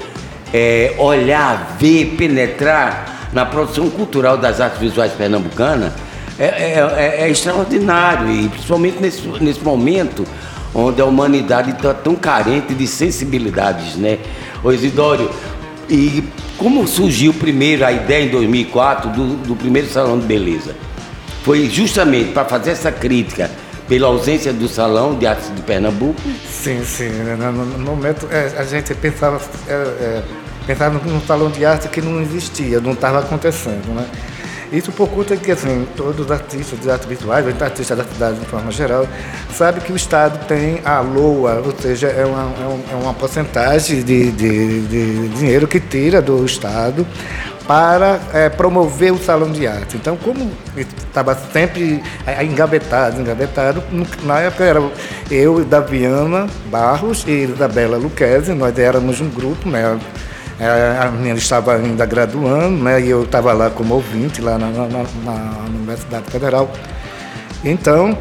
é, 0.52 0.96
olhar, 0.98 1.78
ver, 1.80 2.16
penetrar 2.18 3.30
na 3.32 3.46
produção 3.46 3.92
cultural 3.92 4.40
das 4.40 4.60
artes 4.60 4.80
visuais 4.80 5.12
pernambucanas, 5.12 5.94
é, 6.40 6.46
é, 6.46 6.96
é, 6.98 7.22
é 7.26 7.30
extraordinário, 7.30 8.28
e 8.32 8.50
principalmente 8.50 9.00
nesse, 9.00 9.22
nesse 9.40 9.64
momento 9.64 10.26
onde 10.78 11.02
a 11.02 11.06
humanidade 11.06 11.72
está 11.72 11.94
tão 11.94 12.16
carente 12.16 12.74
de 12.76 12.86
sensibilidades, 12.86 13.96
né? 13.96 14.20
O 14.64 14.72
Isidório, 14.72 15.30
e 15.90 16.24
como 16.58 16.88
surgiu 16.88 17.34
primeiro 17.34 17.84
a 17.84 17.92
ideia 17.92 18.26
em 18.26 18.30
2004 18.30 19.10
do, 19.10 19.36
do 19.38 19.56
primeiro 19.56 19.90
salão 19.90 20.20
de 20.20 20.26
beleza? 20.26 20.76
Foi 21.44 21.68
justamente 21.70 22.32
para 22.32 22.46
fazer 22.46 22.72
essa 22.72 22.92
crítica 22.92 23.50
pela 23.88 24.08
ausência 24.08 24.54
do 24.54 24.68
salão 24.68 25.16
de 25.16 25.26
artes 25.26 25.54
de 25.56 25.62
Pernambuco? 25.62 26.22
Sim, 26.50 26.84
sim. 26.84 27.10
No, 27.10 27.66
no 27.66 27.80
momento 27.80 28.28
é, 28.30 28.54
a 28.58 28.64
gente 28.64 28.94
pensava, 28.96 29.42
é, 29.68 29.72
é, 29.72 30.24
pensava 30.68 31.00
num 31.06 31.22
salão 31.22 31.50
de 31.50 31.66
arte 31.66 31.88
que 31.88 32.02
não 32.02 32.22
existia, 32.22 32.80
não 32.80 32.92
estava 32.92 33.20
acontecendo, 33.20 33.94
né? 33.96 34.06
Isso 34.72 34.92
por 34.92 35.08
conta 35.10 35.36
que 35.38 35.52
assim, 35.52 35.88
todos 35.96 36.26
os 36.26 36.32
artistas 36.32 36.80
de 36.80 36.90
artes 36.90 37.08
visuais, 37.08 37.46
os 37.46 37.62
artistas 37.62 37.98
da 37.98 38.04
cidade 38.04 38.40
de 38.40 38.46
forma 38.46 38.72
geral, 38.72 39.08
sabem 39.54 39.82
que 39.82 39.94
o 39.94 39.96
Estado 39.96 40.46
tem 40.46 40.82
a 40.84 41.00
LOA, 41.00 41.62
ou 41.66 41.74
seja, 41.80 42.08
é 42.08 42.26
uma, 42.26 42.44
é, 42.44 42.94
é 42.94 42.96
uma 42.96 43.14
porcentagem 43.14 44.04
de, 44.04 44.32
de, 44.32 44.82
de 44.82 45.30
dinheiro 45.30 45.68
que 45.68 45.80
tira 45.80 46.22
do 46.22 46.44
Estado 46.46 47.08
para 47.68 48.20
é, 48.34 48.50
promover 48.50 49.12
o 49.12 49.18
salão 49.18 49.52
de 49.52 49.68
arte. 49.68 49.98
Então, 49.98 50.16
como 50.16 50.50
estava 50.78 51.36
sempre 51.36 52.02
engavetado, 52.42 53.20
engavetado, 53.20 53.84
na 54.24 54.40
época 54.40 54.64
era 54.64 54.82
eu, 55.30 55.66
Daviana 55.66 56.48
Barros 56.68 57.26
e 57.28 57.44
Isabela 57.44 57.98
Luquezzi, 57.98 58.54
nós 58.54 58.78
éramos 58.80 59.20
um 59.20 59.30
grupo, 59.30 59.70
né? 59.70 60.00
A 60.60 61.12
menina 61.12 61.38
estava 61.38 61.76
ainda 61.76 62.06
graduando, 62.06 62.84
né? 62.84 63.00
E 63.02 63.10
eu 63.10 63.24
estava 63.24 63.54
lá 63.54 63.70
como 63.70 63.94
ouvinte, 63.94 64.42
lá 64.42 64.58
na, 64.58 64.70
na, 64.70 64.88
na 64.88 65.66
Universidade 65.68 66.30
Federal. 66.32 66.72
Então, 67.64 68.18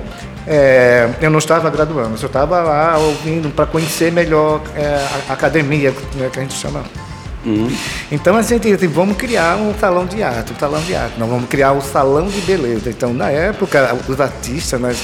é, 0.46 1.10
eu 1.20 1.30
não 1.30 1.38
estava 1.38 1.68
graduando, 1.68 2.16
eu 2.20 2.26
estava 2.26 2.60
lá 2.62 2.96
ouvindo 2.98 3.50
para 3.50 3.66
conhecer 3.66 4.12
melhor 4.12 4.60
é, 4.76 5.04
a 5.28 5.32
academia, 5.32 5.92
né, 6.14 6.30
que 6.32 6.38
a 6.38 6.42
gente 6.42 6.54
chama. 6.54 6.84
Uhum. 7.44 7.68
Então 8.10 8.36
a 8.36 8.42
gente 8.42 8.70
disse, 8.70 8.86
vamos 8.86 9.16
criar 9.16 9.56
um 9.56 9.74
salão 9.74 10.04
de 10.06 10.22
arte, 10.22 10.52
um 10.52 10.58
salão 10.58 10.80
de 10.82 10.94
arte, 10.94 11.18
nós 11.18 11.28
vamos 11.28 11.48
criar 11.48 11.72
um 11.72 11.80
salão 11.80 12.28
de 12.28 12.40
beleza. 12.40 12.90
Então, 12.90 13.12
na 13.12 13.30
época, 13.30 13.96
os 14.08 14.20
artistas, 14.20 14.80
né, 14.80 14.94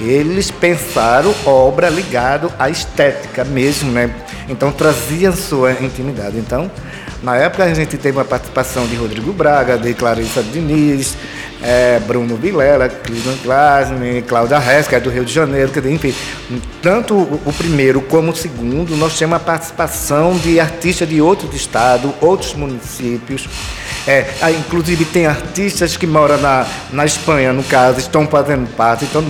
eles 0.00 0.50
pensaram 0.50 1.34
obra 1.44 1.88
ligada 1.88 2.48
à 2.58 2.70
estética 2.70 3.44
mesmo, 3.44 3.90
né? 3.90 4.10
Então 4.48 4.70
traziam 4.70 5.32
sua 5.32 5.72
intimidade. 5.72 6.38
Então, 6.38 6.70
na 7.22 7.36
época 7.36 7.64
a 7.64 7.74
gente 7.74 7.96
teve 7.96 8.16
uma 8.16 8.24
participação 8.24 8.86
de 8.86 8.94
Rodrigo 8.94 9.32
Braga, 9.32 9.76
de 9.76 9.92
Clarissa 9.92 10.42
Diniz, 10.42 11.16
é, 11.62 11.98
Bruno 12.00 12.36
Vilela, 12.36 12.88
Cleveland 12.88 13.40
Glasman, 13.42 14.22
Cláudia 14.22 14.58
Hess, 14.58 14.86
que 14.86 14.94
é 14.94 15.00
do 15.00 15.10
Rio 15.10 15.24
de 15.24 15.32
Janeiro, 15.32 15.70
que, 15.72 15.80
enfim, 15.80 16.14
tanto 16.80 17.16
o 17.16 17.52
primeiro 17.56 18.00
como 18.02 18.30
o 18.30 18.36
segundo, 18.36 18.96
nós 18.96 19.18
temos 19.18 19.36
a 19.36 19.40
participação 19.40 20.36
de 20.36 20.60
artistas 20.60 21.08
de 21.08 21.20
outros 21.20 21.52
estados, 21.54 22.12
outros 22.20 22.54
municípios. 22.54 23.48
É, 24.10 24.24
inclusive 24.52 25.04
tem 25.04 25.26
artistas 25.26 25.94
que 25.94 26.06
moram 26.06 26.38
na, 26.38 26.66
na 26.90 27.04
Espanha, 27.04 27.52
no 27.52 27.62
caso, 27.62 27.98
estão 27.98 28.26
fazendo 28.26 28.66
parte. 28.74 29.04
Então, 29.04 29.22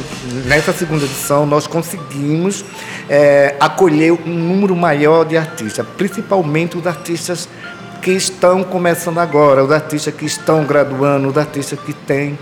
nessa 0.46 0.72
segunda 0.72 1.04
edição, 1.04 1.44
nós 1.44 1.66
conseguimos 1.66 2.64
é, 3.10 3.56
acolher 3.58 4.12
um 4.12 4.32
número 4.32 4.76
maior 4.76 5.24
de 5.24 5.36
artistas, 5.36 5.84
principalmente 5.96 6.78
os 6.78 6.86
artistas 6.86 7.48
que 8.00 8.12
estão 8.12 8.62
começando 8.62 9.18
agora, 9.18 9.64
os 9.64 9.72
artistas 9.72 10.14
que 10.14 10.26
estão 10.26 10.64
graduando, 10.64 11.26
os 11.26 11.36
artistas 11.36 11.76
que 11.80 11.92
têm 11.92 12.38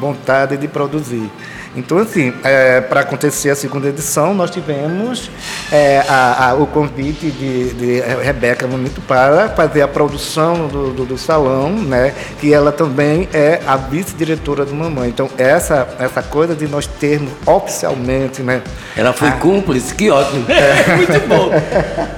vontade 0.00 0.56
de 0.56 0.66
produzir. 0.66 1.30
Então, 1.78 1.98
assim, 1.98 2.32
é, 2.42 2.80
para 2.80 3.00
acontecer 3.00 3.50
a 3.50 3.54
segunda 3.54 3.88
edição, 3.88 4.34
nós 4.34 4.50
tivemos 4.50 5.30
é, 5.70 6.04
a, 6.08 6.50
a, 6.50 6.54
o 6.54 6.66
convite 6.66 7.30
de, 7.30 7.72
de 7.74 8.00
Rebeca 8.22 8.66
Bonito 8.66 9.00
para 9.02 9.48
fazer 9.50 9.82
a 9.82 9.88
produção 9.88 10.66
do, 10.66 10.92
do, 10.92 11.04
do, 11.04 11.16
salão, 11.18 11.70
né? 11.70 12.12
Que 12.40 12.52
ela 12.52 12.72
também 12.72 13.28
é 13.32 13.60
a 13.66 13.76
vice-diretora 13.76 14.64
do 14.64 14.74
Mamãe. 14.74 15.08
Então, 15.08 15.30
essa, 15.38 15.88
essa 16.00 16.20
coisa 16.20 16.54
de 16.54 16.66
nós 16.66 16.86
termos 16.86 17.30
oficialmente, 17.46 18.42
né? 18.42 18.60
Ela 18.96 19.12
foi 19.12 19.28
a... 19.28 19.32
cúmplice, 19.32 19.94
que 19.94 20.10
ótimo. 20.10 20.44
É. 20.50 20.96
Muito 20.96 21.28
bom. 21.28 21.50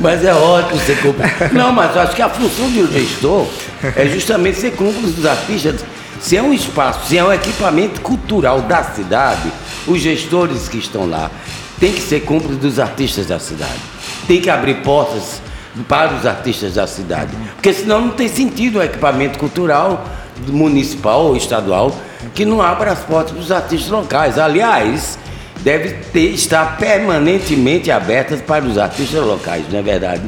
Mas 0.01 0.25
é 0.25 0.33
ótimo 0.33 0.81
ser 0.81 1.01
cúmplice. 1.03 1.53
Não, 1.53 1.71
mas 1.71 1.95
acho 1.97 2.17
que 2.17 2.23
a 2.23 2.31
função 2.31 2.71
de 2.71 2.81
um 2.81 2.87
gestor 2.91 3.47
é 3.95 4.07
justamente 4.07 4.59
ser 4.59 4.71
cúmplice 4.73 5.13
dos 5.13 5.27
artistas 5.27 5.85
se 6.21 6.37
é 6.37 6.43
um 6.43 6.53
espaço, 6.53 7.09
se 7.09 7.17
é 7.17 7.25
um 7.25 7.33
equipamento 7.33 8.01
cultural 8.03 8.61
da 8.63 8.85
cidade, 8.85 9.51
os 9.87 10.01
gestores 10.01 10.69
que 10.69 10.79
estão 10.79 11.09
lá 11.09 11.31
têm 11.79 11.93
que 11.93 12.01
ser 12.01 12.21
cúmplices 12.21 12.59
dos 12.59 12.79
artistas 12.79 13.27
da 13.27 13.39
cidade. 13.39 13.81
Tem 14.27 14.41
que 14.41 14.51
abrir 14.51 14.83
portas 14.83 15.41
para 15.89 16.15
os 16.15 16.27
artistas 16.27 16.75
da 16.75 16.87
cidade. 16.87 17.31
Porque 17.55 17.73
senão 17.73 18.03
não 18.03 18.11
tem 18.11 18.29
sentido 18.29 18.79
o 18.79 18.83
equipamento 18.83 19.39
cultural 19.39 20.05
municipal 20.49 21.27
ou 21.27 21.37
estadual 21.37 21.95
que 22.35 22.45
não 22.45 22.61
abra 22.61 22.93
as 22.93 23.01
portas 23.01 23.33
para 23.33 23.41
os 23.41 23.51
artistas 23.51 23.91
locais. 23.91 24.39
Aliás, 24.39 25.19
deve 25.61 25.95
ter, 26.13 26.33
estar 26.33 26.77
permanentemente 26.77 27.91
abertas 27.91 28.41
para 28.41 28.65
os 28.65 28.77
artistas 28.77 29.25
locais, 29.25 29.65
não 29.71 29.79
é 29.79 29.83
verdade? 29.83 30.23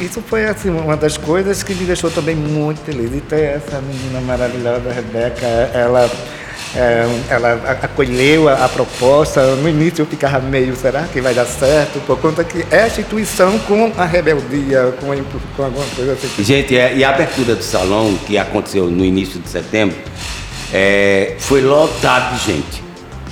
Isso 0.00 0.22
foi 0.22 0.44
assim, 0.44 0.70
uma 0.70 0.96
das 0.96 1.16
coisas 1.16 1.62
que 1.62 1.74
me 1.74 1.84
deixou 1.84 2.10
também 2.10 2.34
muito 2.34 2.80
feliz. 2.80 3.10
E 3.14 3.20
ter 3.20 3.56
essa 3.56 3.80
menina 3.80 4.20
maravilhosa, 4.20 4.90
a 4.90 4.92
Rebeca, 4.92 5.46
ela, 5.46 6.10
é, 6.74 7.06
ela 7.28 7.54
acolheu 7.82 8.48
a, 8.48 8.64
a, 8.64 8.68
proposta. 8.68 9.54
No 9.56 9.68
início 9.68 10.02
eu 10.02 10.06
ficava 10.06 10.40
meio, 10.40 10.74
será 10.74 11.02
que 11.04 11.20
vai 11.20 11.34
dar 11.34 11.46
certo? 11.46 12.00
Por 12.06 12.18
conta 12.18 12.42
que 12.42 12.64
é 12.70 12.82
a 12.82 12.86
instituição 12.86 13.58
com 13.60 13.92
a 13.96 14.04
rebeldia, 14.04 14.94
com, 15.00 15.12
a, 15.12 15.16
com 15.56 15.62
alguma 15.62 15.86
coisa 15.94 16.12
assim. 16.12 16.42
Gente, 16.42 16.76
é, 16.76 16.96
e 16.96 17.04
a 17.04 17.10
abertura 17.10 17.54
do 17.54 17.62
salão, 17.62 18.16
que 18.26 18.36
aconteceu 18.36 18.86
no 18.86 19.04
início 19.04 19.38
de 19.40 19.48
setembro, 19.48 19.96
é, 20.72 21.36
foi 21.38 21.60
lotado 21.60 22.36
de 22.38 22.52
gente. 22.52 22.82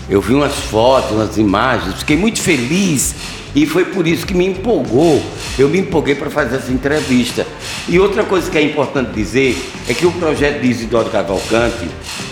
Eu 0.08 0.20
vi 0.20 0.34
umas 0.34 0.54
fotos, 0.54 1.12
umas 1.12 1.36
imagens, 1.38 2.00
fiquei 2.00 2.16
muito 2.16 2.40
feliz 2.40 3.14
e 3.54 3.66
foi 3.66 3.84
por 3.84 4.06
isso 4.06 4.26
que 4.26 4.34
me 4.34 4.46
empolgou. 4.46 5.22
Eu 5.58 5.68
me 5.68 5.78
empolguei 5.78 6.14
para 6.14 6.30
fazer 6.30 6.56
essa 6.56 6.72
entrevista. 6.72 7.46
E 7.88 7.98
outra 7.98 8.22
coisa 8.24 8.50
que 8.50 8.56
é 8.56 8.62
importante 8.62 9.12
dizer 9.12 9.56
é 9.88 9.94
que 9.94 10.06
o 10.06 10.12
projeto 10.12 10.60
de 10.60 10.68
Isidoro 10.68 11.10
Cavalcante 11.10 11.88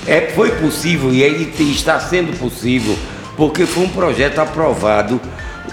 é, 0.07 0.33
foi 0.35 0.51
possível 0.53 1.13
e 1.13 1.23
ele 1.23 1.53
está 1.73 1.99
sendo 1.99 2.39
possível 2.39 2.97
porque 3.37 3.67
foi 3.67 3.85
um 3.85 3.89
projeto 3.89 4.41
aprovado 4.41 5.21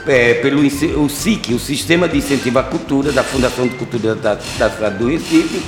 é, 0.06 0.36
pelo 0.36 0.62
o 0.62 1.10
SIC, 1.10 1.50
o 1.50 1.60
Sistema 1.60 2.08
de 2.08 2.20
Incentivo 2.20 2.60
à 2.60 2.64
Cultura, 2.64 3.12
da 3.12 3.24
Fundação 3.24 3.68
de 3.68 3.76
Cultura 3.76 4.14
da, 4.14 4.36
da 4.36 4.70
cidade 4.70 4.98
do 5.00 5.10
Recife, 5.10 5.62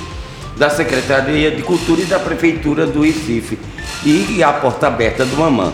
da 0.56 0.70
Secretaria 0.70 1.50
de 1.50 1.62
Cultura 1.62 2.02
e 2.02 2.04
da 2.04 2.20
Prefeitura 2.20 2.86
do 2.86 3.02
Recife. 3.02 3.58
E 4.04 4.40
a 4.42 4.52
porta 4.52 4.86
aberta 4.86 5.24
do 5.24 5.36
Mamã. 5.36 5.72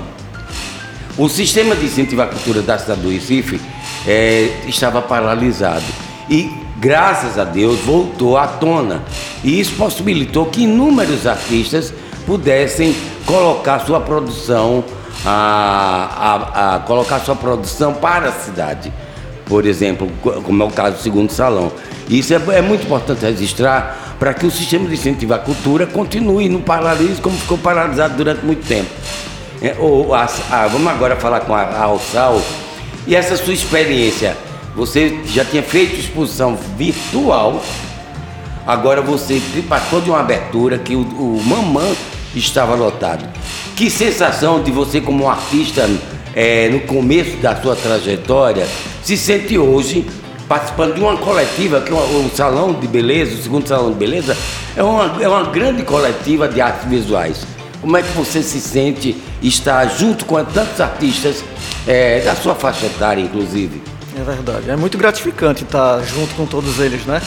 O 1.18 1.28
Sistema 1.28 1.76
de 1.76 1.84
Incentivo 1.84 2.22
à 2.22 2.26
Cultura 2.26 2.62
da 2.62 2.78
cidade 2.78 3.02
do 3.02 3.10
Recife 3.10 3.60
é, 4.06 4.50
estava 4.66 5.02
paralisado. 5.02 5.84
E 6.28 6.52
graças 6.76 7.38
a 7.38 7.44
Deus 7.44 7.80
voltou 7.80 8.36
à 8.36 8.46
tona. 8.46 9.02
E 9.42 9.58
isso 9.60 9.74
possibilitou 9.76 10.46
que 10.46 10.64
inúmeros 10.64 11.26
artistas 11.26 11.92
pudessem 12.26 12.94
colocar 13.26 13.80
sua 13.80 14.00
produção, 14.00 14.84
a, 15.24 16.36
a, 16.54 16.76
a 16.76 16.78
colocar 16.80 17.20
sua 17.20 17.36
produção 17.36 17.94
para 17.94 18.28
a 18.28 18.32
cidade. 18.32 18.92
Por 19.46 19.66
exemplo, 19.66 20.10
como 20.42 20.62
é 20.62 20.66
o 20.66 20.70
caso 20.70 20.96
do 20.96 21.02
segundo 21.02 21.30
salão. 21.30 21.70
Isso 22.08 22.34
é, 22.34 22.40
é 22.56 22.62
muito 22.62 22.84
importante 22.84 23.24
registrar 23.24 24.16
para 24.18 24.32
que 24.32 24.46
o 24.46 24.50
sistema 24.50 24.88
de 24.88 24.94
incentivo 24.94 25.34
à 25.34 25.38
cultura 25.38 25.86
continue 25.86 26.48
no 26.48 26.60
paralise 26.60 27.20
como 27.20 27.36
ficou 27.36 27.58
paralisado 27.58 28.14
durante 28.14 28.44
muito 28.44 28.66
tempo. 28.66 28.88
É, 29.62 29.74
ou, 29.78 30.14
a, 30.14 30.28
a, 30.50 30.66
vamos 30.66 30.86
agora 30.88 31.16
falar 31.16 31.40
com 31.40 31.54
a, 31.54 31.62
a 31.62 31.82
Alçal, 31.84 32.40
e 33.06 33.14
essa 33.14 33.36
sua 33.36 33.52
experiência, 33.52 34.36
você 34.74 35.18
já 35.26 35.44
tinha 35.44 35.62
feito 35.62 36.00
exposição 36.00 36.58
virtual, 36.76 37.62
agora 38.66 39.02
você 39.02 39.40
participou 39.68 40.00
de 40.00 40.10
uma 40.10 40.20
abertura 40.20 40.78
que 40.78 40.96
o, 40.96 41.00
o 41.00 41.42
Mamã 41.44 41.94
estava 42.34 42.74
lotado. 42.74 43.24
Que 43.76 43.90
sensação 43.90 44.62
de 44.62 44.70
você 44.70 45.00
como 45.00 45.24
um 45.24 45.28
artista 45.28 45.88
é, 46.34 46.68
no 46.68 46.80
começo 46.80 47.36
da 47.36 47.54
sua 47.60 47.76
trajetória 47.76 48.66
se 49.02 49.16
sente 49.16 49.56
hoje 49.58 50.06
participando 50.48 50.94
de 50.94 51.00
uma 51.00 51.16
coletiva, 51.16 51.80
que 51.80 51.90
é 51.90 51.94
o, 51.94 52.30
Salão 52.34 52.72
de 52.72 52.86
Beleza, 52.86 53.34
o 53.34 53.42
segundo 53.42 53.66
Salão 53.66 53.90
de 53.90 53.98
Beleza, 53.98 54.36
é 54.76 54.82
uma, 54.82 55.22
é 55.22 55.28
uma 55.28 55.44
grande 55.44 55.82
coletiva 55.82 56.48
de 56.48 56.60
artes 56.60 56.88
visuais. 56.88 57.46
Como 57.80 57.96
é 57.96 58.02
que 58.02 58.12
você 58.12 58.42
se 58.42 58.60
sente 58.60 59.16
estar 59.42 59.86
junto 59.86 60.24
com 60.24 60.42
tantos 60.44 60.80
artistas 60.80 61.44
é, 61.86 62.20
da 62.20 62.34
sua 62.34 62.54
faixa 62.54 62.86
etária, 62.86 63.20
inclusive? 63.20 63.82
É 64.16 64.22
verdade. 64.22 64.70
É 64.70 64.76
muito 64.76 64.96
gratificante 64.96 65.64
estar 65.64 66.00
junto 66.02 66.34
com 66.34 66.46
todos 66.46 66.78
eles, 66.78 67.04
né? 67.04 67.20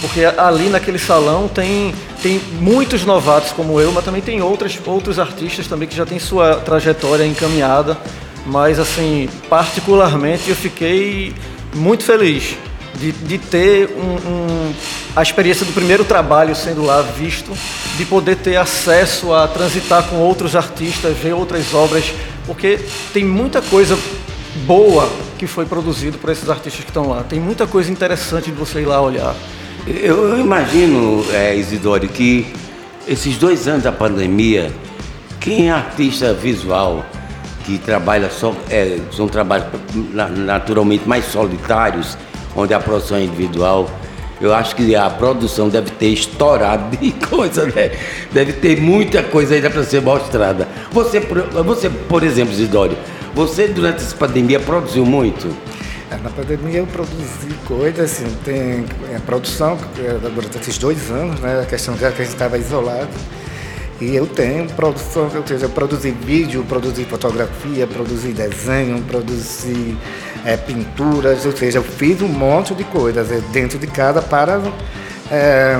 Porque 0.00 0.24
ali 0.24 0.70
naquele 0.70 0.98
salão 0.98 1.48
tem, 1.48 1.94
tem 2.22 2.40
muitos 2.60 3.04
novatos 3.04 3.52
como 3.52 3.78
eu, 3.78 3.92
mas 3.92 4.04
também 4.04 4.22
tem 4.22 4.40
outras, 4.40 4.78
outros 4.86 5.18
artistas 5.18 5.66
também 5.66 5.86
que 5.86 5.94
já 5.94 6.06
têm 6.06 6.18
sua 6.18 6.56
trajetória 6.56 7.26
encaminhada. 7.26 7.98
Mas, 8.46 8.78
assim, 8.78 9.28
particularmente 9.50 10.48
eu 10.48 10.56
fiquei 10.56 11.34
muito 11.74 12.04
feliz 12.04 12.56
de, 12.94 13.12
de 13.12 13.38
ter 13.38 13.90
um, 13.96 14.28
um, 14.28 14.74
a 15.14 15.22
experiência 15.22 15.66
do 15.66 15.72
primeiro 15.72 16.04
trabalho 16.04 16.54
sendo 16.54 16.82
lá 16.82 17.02
visto, 17.02 17.52
de 17.96 18.04
poder 18.04 18.36
ter 18.36 18.56
acesso 18.56 19.32
a 19.32 19.46
transitar 19.46 20.04
com 20.04 20.16
outros 20.16 20.56
artistas, 20.56 21.16
ver 21.16 21.34
outras 21.34 21.74
obras, 21.74 22.12
porque 22.50 22.80
tem 23.12 23.24
muita 23.24 23.62
coisa 23.62 23.96
boa 24.66 25.08
que 25.38 25.46
foi 25.46 25.64
produzido 25.64 26.18
por 26.18 26.30
esses 26.30 26.50
artistas 26.50 26.82
que 26.82 26.90
estão 26.90 27.08
lá. 27.08 27.22
Tem 27.22 27.38
muita 27.38 27.64
coisa 27.64 27.92
interessante 27.92 28.50
de 28.50 28.56
você 28.56 28.80
ir 28.80 28.86
lá 28.86 29.00
olhar. 29.00 29.36
Eu, 29.86 30.36
imagino, 30.36 31.24
é, 31.32 31.54
que 32.12 32.52
esses 33.06 33.36
dois 33.36 33.68
anos 33.68 33.84
da 33.84 33.92
pandemia, 33.92 34.72
quem 35.38 35.68
é 35.68 35.70
artista 35.70 36.34
visual 36.34 37.06
que 37.64 37.78
trabalha 37.78 38.28
só, 38.28 38.52
é, 38.68 38.98
são 39.12 39.28
trabalhos 39.28 39.68
naturalmente 40.36 41.08
mais 41.08 41.26
solitários, 41.26 42.18
onde 42.56 42.74
a 42.74 42.80
produção 42.80 43.16
é 43.16 43.22
individual, 43.22 43.88
eu 44.40 44.54
acho 44.54 44.74
que 44.74 44.96
a 44.96 45.08
produção 45.08 45.68
deve 45.68 45.90
ter 45.90 46.08
estourado 46.08 46.96
de 46.96 47.12
coisa, 47.28 47.66
né? 47.66 47.92
Deve 48.32 48.54
ter 48.54 48.80
muita 48.80 49.22
coisa 49.22 49.54
ainda 49.54 49.70
para 49.70 49.84
ser 49.84 50.00
mostrada. 50.00 50.66
Você, 50.92 51.20
você, 51.20 51.88
por 51.88 52.22
exemplo, 52.22 52.54
Zidório, 52.54 52.96
você 53.34 53.68
durante 53.68 54.02
essa 54.02 54.16
pandemia 54.16 54.58
produziu 54.58 55.06
muito? 55.06 55.48
É, 56.10 56.16
na 56.16 56.30
pandemia 56.30 56.78
eu 56.78 56.86
produzi 56.86 57.54
coisas, 57.64 58.10
assim, 58.10 58.26
tem 58.44 58.84
é, 59.14 59.18
produção 59.24 59.78
é, 59.98 60.28
durante 60.28 60.58
esses 60.58 60.76
dois 60.76 61.08
anos, 61.10 61.38
né? 61.38 61.60
A 61.60 61.64
questão 61.64 61.94
de 61.94 62.00
que 62.00 62.06
a 62.06 62.10
gente 62.10 62.28
estava 62.28 62.58
isolado. 62.58 63.08
E 64.00 64.16
eu 64.16 64.26
tenho 64.26 64.66
produção, 64.70 65.30
ou 65.32 65.46
seja, 65.46 65.66
eu 65.66 65.70
produzi 65.70 66.10
vídeo, 66.10 66.64
produzi 66.66 67.04
fotografia, 67.04 67.86
produzi 67.86 68.32
desenho, 68.32 69.00
produzi 69.02 69.96
é, 70.44 70.56
pinturas, 70.56 71.44
ou 71.44 71.52
seja, 71.52 71.78
eu 71.78 71.82
fiz 71.84 72.20
um 72.22 72.28
monte 72.28 72.74
de 72.74 72.82
coisas 72.82 73.30
é, 73.30 73.40
dentro 73.52 73.78
de 73.78 73.86
casa 73.86 74.20
para 74.22 74.60
é, 75.30 75.78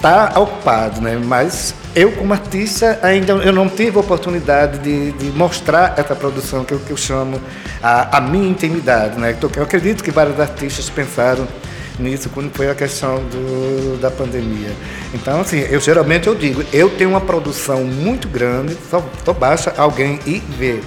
tá 0.00 0.32
ocupado, 0.36 1.00
né? 1.00 1.20
Mas 1.22 1.74
eu 1.94 2.12
como 2.12 2.32
artista 2.32 2.98
ainda 3.02 3.32
eu 3.32 3.52
não 3.52 3.68
tive 3.68 3.96
a 3.96 4.00
oportunidade 4.00 4.78
de, 4.78 5.12
de 5.12 5.26
mostrar 5.36 5.94
essa 5.96 6.14
produção 6.14 6.64
que 6.64 6.72
eu, 6.72 6.78
que 6.78 6.90
eu 6.90 6.96
chamo 6.96 7.40
a, 7.82 8.18
a 8.18 8.20
minha 8.20 8.48
intimidade, 8.48 9.18
né? 9.18 9.32
Então, 9.32 9.50
eu 9.56 9.62
acredito 9.62 10.02
que 10.02 10.10
vários 10.10 10.38
artistas 10.38 10.88
pensaram 10.88 11.46
nisso 11.98 12.30
quando 12.30 12.50
foi 12.54 12.70
a 12.70 12.74
questão 12.74 13.16
do, 13.16 14.00
da 14.00 14.10
pandemia. 14.10 14.70
Então, 15.12 15.40
assim, 15.40 15.58
eu 15.58 15.80
geralmente 15.80 16.28
eu 16.28 16.34
digo, 16.34 16.64
eu 16.72 16.90
tenho 16.90 17.10
uma 17.10 17.20
produção 17.20 17.82
muito 17.82 18.28
grande, 18.28 18.76
só, 18.88 19.04
só 19.24 19.72
alguém 19.76 20.20
ir 20.24 20.42
ver, 20.56 20.82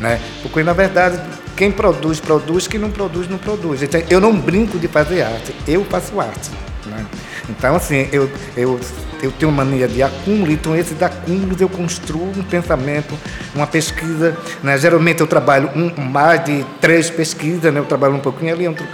né? 0.00 0.20
Porque, 0.42 0.62
na 0.62 0.72
verdade, 0.72 1.20
quem 1.56 1.70
produz, 1.70 2.18
produz, 2.18 2.66
quem 2.66 2.80
não 2.80 2.90
produz, 2.90 3.28
não 3.28 3.38
produz. 3.38 3.82
Então, 3.82 4.02
eu 4.08 4.20
não 4.20 4.34
brinco 4.34 4.78
de 4.78 4.88
fazer 4.88 5.22
arte, 5.22 5.54
eu 5.68 5.84
faço 5.84 6.18
arte. 6.18 6.50
Né? 6.86 7.04
Então, 7.48 7.76
assim, 7.76 8.08
eu, 8.12 8.30
eu, 8.56 8.80
eu 9.22 9.32
tenho 9.32 9.52
mania 9.52 9.86
de 9.86 10.02
acúmulo, 10.02 10.50
então 10.50 10.74
esses 10.76 11.00
acúmulos 11.02 11.60
eu 11.60 11.68
construo 11.68 12.30
um 12.36 12.42
pensamento, 12.42 13.14
uma 13.54 13.66
pesquisa. 13.66 14.36
Né? 14.62 14.76
Geralmente 14.78 15.20
eu 15.20 15.26
trabalho 15.26 15.70
um, 15.76 15.90
mais 16.00 16.44
de 16.44 16.64
três 16.80 17.10
pesquisas, 17.10 17.72
né? 17.72 17.80
eu 17.80 17.84
trabalho 17.84 18.14
um 18.14 18.20
pouquinho 18.20 18.52
ali, 18.52 18.68
outro 18.68 18.86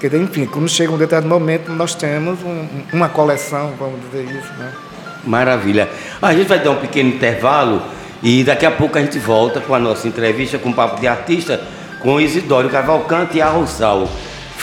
Quer 0.00 0.10
dizer, 0.10 0.22
enfim, 0.22 0.44
quando 0.44 0.68
chega 0.68 0.92
um 0.92 0.98
determinado 0.98 1.40
momento, 1.40 1.72
nós 1.72 1.94
temos 1.94 2.38
um, 2.42 2.66
uma 2.92 3.08
coleção, 3.08 3.72
vamos 3.78 4.00
dizer 4.02 4.24
isso. 4.24 4.52
Né? 4.58 4.70
Maravilha. 5.24 5.88
A 6.20 6.34
gente 6.34 6.46
vai 6.46 6.58
dar 6.58 6.72
um 6.72 6.76
pequeno 6.76 7.08
intervalo 7.08 7.82
E 8.22 8.44
daqui 8.44 8.66
a 8.66 8.70
pouco 8.70 8.98
a 8.98 9.00
gente 9.00 9.18
volta 9.18 9.60
com 9.60 9.74
a 9.74 9.78
nossa 9.78 10.06
entrevista 10.06 10.58
com 10.58 10.70
o 10.70 10.74
Papo 10.74 11.00
de 11.00 11.06
Artista 11.06 11.60
com 12.00 12.20
Isidório 12.20 12.68
Cavalcante 12.68 13.38
e 13.38 13.40
a 13.40 13.48
Rossal. 13.48 14.08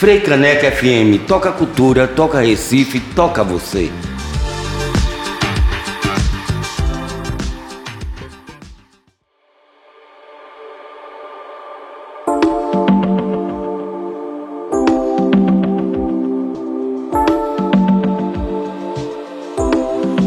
Frei 0.02 0.18
Caneca 0.18 0.68
FM, 0.68 1.28
toca 1.28 1.52
cultura, 1.52 2.08
toca 2.08 2.40
Recife, 2.40 2.98
toca 3.14 3.44
você. 3.44 3.88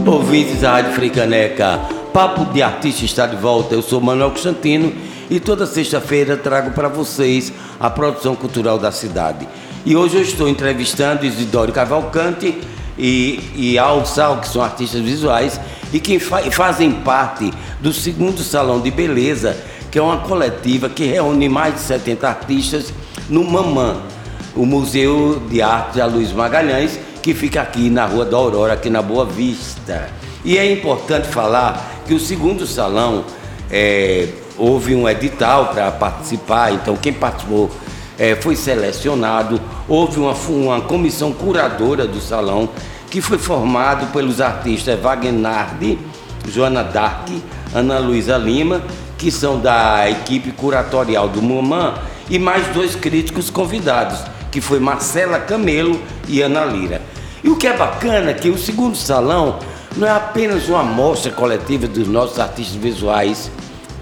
Ouvintes 0.08 0.62
da 0.62 0.72
Rádio 0.72 0.94
Frei 0.94 1.10
Caneca, 1.10 1.82
Papo 2.13 2.46
de 2.53 2.62
Artista 2.62 3.03
está 3.03 3.27
de 3.27 3.36
volta. 3.36 3.75
Eu 3.75 3.82
sou 3.82 4.00
Manuel 4.00 4.29
Constantino 4.32 4.94
e 5.29 5.39
toda 5.39 5.65
sexta-feira 5.65 6.38
trago 6.38 6.72
para 6.72 6.88
vocês 6.88 7.51
a 7.79 7.89
produção 7.89 8.36
cultural 8.36 8.77
da 8.77 8.91
cidade. 8.91 9.48
E 9.86 9.96
hoje 9.96 10.15
eu 10.15 10.22
estou 10.22 10.48
entrevistando 10.50 11.25
Isidoro 11.25 11.72
Cavalcante 11.72 12.60
e, 12.98 13.39
e 13.55 13.77
Alçal, 13.77 14.39
que 14.39 14.48
são 14.48 14.62
artistas 14.62 15.01
visuais 15.01 15.60
e 15.94 16.00
que 16.00 16.20
fa 16.20 16.39
fazem 16.51 16.91
parte 16.91 17.51
do 17.79 17.94
segundo 17.94 18.41
Salão 18.41 18.79
de 18.79 18.89
Beleza, 18.89 19.55
que 19.91 20.00
é 20.00 20.01
uma 20.01 20.17
coletiva 20.17 20.89
que 20.89 21.05
reúne 21.05 21.48
mais 21.48 21.75
de 21.75 21.82
70 21.82 22.27
artistas 22.27 22.94
no 23.29 23.44
Mamã, 23.44 24.01
o 24.55 24.65
Museu 24.65 25.41
de 25.50 25.62
Arte 25.62 25.98
da 25.98 26.05
Luiz 26.05 26.32
Magalhães, 26.32 27.00
que 27.22 27.34
fica 27.34 27.62
aqui 27.62 27.89
na 27.89 28.05
Rua 28.05 28.25
da 28.25 28.38
Aurora, 28.38 28.74
aqui 28.74 28.89
na 28.89 29.01
Boa 29.01 29.25
Vista. 29.25 30.10
E 30.44 30.58
é 30.58 30.72
importante 30.72 31.27
falar 31.27 32.03
que 32.08 32.13
o 32.13 32.20
segundo 32.20 32.67
salão 32.67 33.25
é, 33.70 34.27
houve 34.57 34.95
um 34.95 35.07
edital 35.07 35.67
para 35.67 35.91
participar, 35.91 36.74
então 36.74 36.95
quem 36.95 37.13
participou 37.13 37.69
é, 38.17 38.35
foi 38.35 38.55
selecionado, 38.55 39.59
houve 39.88 40.19
uma, 40.19 40.33
uma 40.33 40.81
comissão 40.81 41.31
curadora 41.33 42.07
do 42.07 42.19
salão 42.21 42.69
que 43.09 43.21
foi 43.21 43.38
formado 43.38 44.12
pelos 44.12 44.41
artistas 44.41 45.00
Wagnardi, 45.00 45.97
Joana 46.50 46.83
Dark, 46.83 47.29
Ana 47.74 48.00
Luísa 48.00 48.38
Lima, 48.38 48.81
que 49.17 49.31
são 49.31 49.59
da 49.59 50.09
equipe 50.09 50.51
curatorial 50.51 51.29
do 51.29 51.41
MUMAN, 51.41 51.93
e 52.29 52.39
mais 52.39 52.67
dois 52.67 52.95
críticos 52.95 53.50
convidados, 53.50 54.19
que 54.51 54.59
foi 54.59 54.79
Marcela 54.79 55.39
Camelo 55.39 56.00
e 56.27 56.41
Ana 56.41 56.65
Lira. 56.65 57.01
E 57.43 57.50
o 57.50 57.55
que 57.55 57.67
é 57.67 57.77
bacana 57.77 58.31
é 58.31 58.33
que 58.33 58.50
o 58.50 58.57
segundo 58.57 58.97
salão 58.97 59.59
não 59.95 60.07
é 60.07 60.12
apenas 60.12 60.67
uma 60.67 60.81
amostra 60.81 61.31
coletiva 61.31 61.88
dos 61.88 62.07
nossos 62.07 62.39
artistas 62.39 62.75
visuais, 62.75 63.51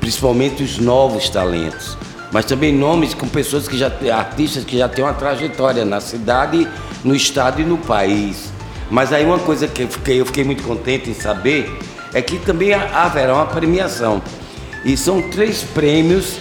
principalmente 0.04 0.62
os 0.62 0.80
novos 0.80 1.30
talentos, 1.30 1.98
mas 2.30 2.44
também 2.44 2.74
nomes 2.74 3.14
com 3.14 3.26
pessoas 3.26 3.70
que 3.70 3.78
já 3.78 3.90
artistas 4.14 4.66
que 4.66 4.78
já 4.78 4.90
têm 4.90 5.02
uma 5.02 5.14
trajetória 5.14 5.86
na 5.86 6.02
cidade, 6.02 6.68
no 7.06 7.16
estado 7.16 7.62
e 7.62 7.64
no 7.64 7.78
país. 7.78 8.52
Mas 8.92 9.14
aí 9.14 9.26
uma 9.26 9.40
coisa 9.40 9.66
que 9.66 9.84
eu 9.84 9.88
fiquei, 9.88 10.20
eu 10.20 10.26
fiquei 10.26 10.44
muito 10.44 10.62
contente 10.62 11.10
em 11.10 11.14
saber 11.14 11.80
é 12.14 12.22
que 12.22 12.38
também 12.38 12.74
haverá 12.74 13.34
uma 13.34 13.46
premiação. 13.46 14.22
E 14.84 14.98
são 14.98 15.22
três 15.22 15.64
prêmios 15.64 16.36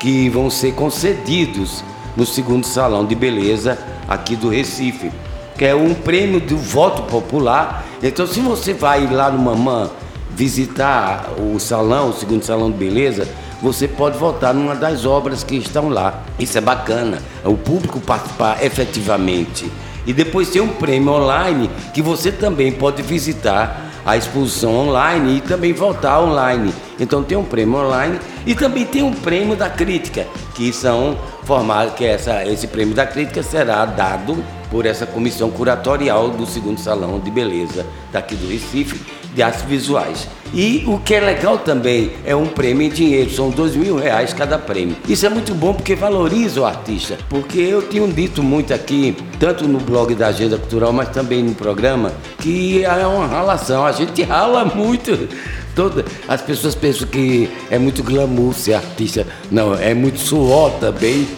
que 0.00 0.28
vão 0.28 0.50
ser 0.50 0.72
concedidos 0.72 1.84
no 2.16 2.26
segundo 2.26 2.66
salão 2.66 3.06
de 3.06 3.14
beleza 3.14 3.78
aqui 4.08 4.34
do 4.34 4.48
Recife, 4.48 5.12
que 5.56 5.64
é 5.64 5.76
um 5.76 5.94
prêmio 5.94 6.40
do 6.40 6.56
voto 6.56 7.02
popular. 7.02 7.86
Então, 8.02 8.26
se 8.26 8.40
você 8.40 8.74
vai 8.74 9.06
lá 9.06 9.30
no 9.30 9.38
Mamã 9.38 9.92
visitar 10.36 11.30
o 11.38 11.58
salão, 11.58 12.10
o 12.10 12.12
segundo 12.12 12.44
salão 12.44 12.70
de 12.70 12.76
beleza, 12.76 13.26
você 13.62 13.88
pode 13.88 14.18
votar 14.18 14.52
numa 14.52 14.74
das 14.74 15.06
obras 15.06 15.42
que 15.42 15.56
estão 15.56 15.88
lá. 15.88 16.22
Isso 16.38 16.58
é 16.58 16.60
bacana, 16.60 17.22
o 17.42 17.56
público 17.56 17.98
participar 17.98 18.62
efetivamente. 18.62 19.72
E 20.06 20.12
depois 20.12 20.50
tem 20.50 20.60
um 20.60 20.68
prêmio 20.68 21.10
online 21.10 21.70
que 21.94 22.02
você 22.02 22.30
também 22.30 22.70
pode 22.70 23.02
visitar 23.02 23.82
a 24.04 24.14
exposição 24.16 24.74
online 24.76 25.38
e 25.38 25.40
também 25.40 25.72
votar 25.72 26.22
online. 26.22 26.72
Então 27.00 27.24
tem 27.24 27.36
um 27.36 27.42
prêmio 27.42 27.78
online 27.78 28.20
e 28.44 28.54
também 28.54 28.84
tem 28.84 29.02
um 29.02 29.14
prêmio 29.14 29.56
da 29.56 29.70
crítica, 29.70 30.26
que 30.54 30.70
são 30.70 31.18
formados, 31.44 31.94
que 31.94 32.04
essa, 32.04 32.44
esse 32.44 32.66
prêmio 32.66 32.94
da 32.94 33.06
crítica 33.06 33.42
será 33.42 33.86
dado 33.86 34.44
por 34.70 34.84
essa 34.84 35.06
comissão 35.06 35.50
curatorial 35.50 36.28
do 36.28 36.46
segundo 36.46 36.78
salão 36.78 37.18
de 37.18 37.30
beleza 37.30 37.86
daqui 38.12 38.36
do 38.36 38.46
Recife 38.46 39.00
de 39.34 39.42
artes 39.42 39.62
visuais. 39.62 40.28
E 40.54 40.84
o 40.86 40.98
que 40.98 41.14
é 41.14 41.20
legal 41.20 41.58
também 41.58 42.12
é 42.24 42.34
um 42.34 42.46
prêmio 42.46 42.86
em 42.86 42.90
dinheiro, 42.90 43.30
são 43.30 43.50
dois 43.50 43.76
mil 43.76 43.96
reais 43.96 44.32
cada 44.32 44.58
prêmio. 44.58 44.96
Isso 45.08 45.26
é 45.26 45.28
muito 45.28 45.54
bom 45.54 45.74
porque 45.74 45.94
valoriza 45.94 46.60
o 46.60 46.64
artista. 46.64 47.18
Porque 47.28 47.58
eu 47.58 47.82
tenho 47.82 48.06
dito 48.12 48.42
muito 48.42 48.72
aqui, 48.72 49.16
tanto 49.38 49.66
no 49.66 49.78
blog 49.78 50.14
da 50.14 50.28
Agenda 50.28 50.56
Cultural, 50.56 50.92
mas 50.92 51.08
também 51.10 51.42
no 51.42 51.54
programa, 51.54 52.12
que 52.38 52.84
é 52.84 53.06
uma 53.06 53.26
ralação. 53.26 53.84
A 53.84 53.92
gente 53.92 54.22
rala 54.24 54.64
muito. 54.64 55.28
Toda, 55.74 56.04
as 56.26 56.40
pessoas 56.40 56.74
pensam 56.74 57.06
que 57.06 57.50
é 57.70 57.78
muito 57.78 58.02
glamour 58.02 58.54
ser 58.54 58.74
artista. 58.74 59.26
Não, 59.50 59.74
é 59.74 59.92
muito 59.92 60.18
suor 60.18 60.70
também 60.80 61.28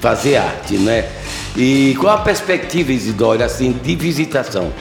fazer 0.00 0.36
arte, 0.36 0.74
né? 0.74 1.08
E 1.56 1.96
qual 1.98 2.14
a 2.14 2.18
perspectiva, 2.18 2.92
Isidoro, 2.92 3.42
assim, 3.42 3.72
de 3.72 3.96
visitação? 3.96 4.72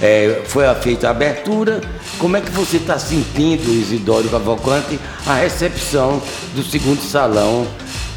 É, 0.00 0.42
foi 0.46 0.64
feita 0.76 1.08
a 1.08 1.10
abertura. 1.10 1.80
Como 2.18 2.36
é 2.36 2.40
que 2.40 2.50
você 2.50 2.76
está 2.76 2.98
sentindo, 2.98 3.68
Isidoro 3.70 4.28
Cavalcante, 4.28 4.98
a 5.26 5.34
recepção 5.34 6.22
do 6.54 6.62
segundo 6.62 7.00
salão 7.00 7.66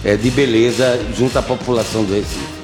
é, 0.03 0.15
de 0.15 0.29
beleza 0.29 0.99
junto 1.17 1.37
à 1.39 1.41
população 1.41 2.03
do 2.03 2.13
Recife? 2.13 2.59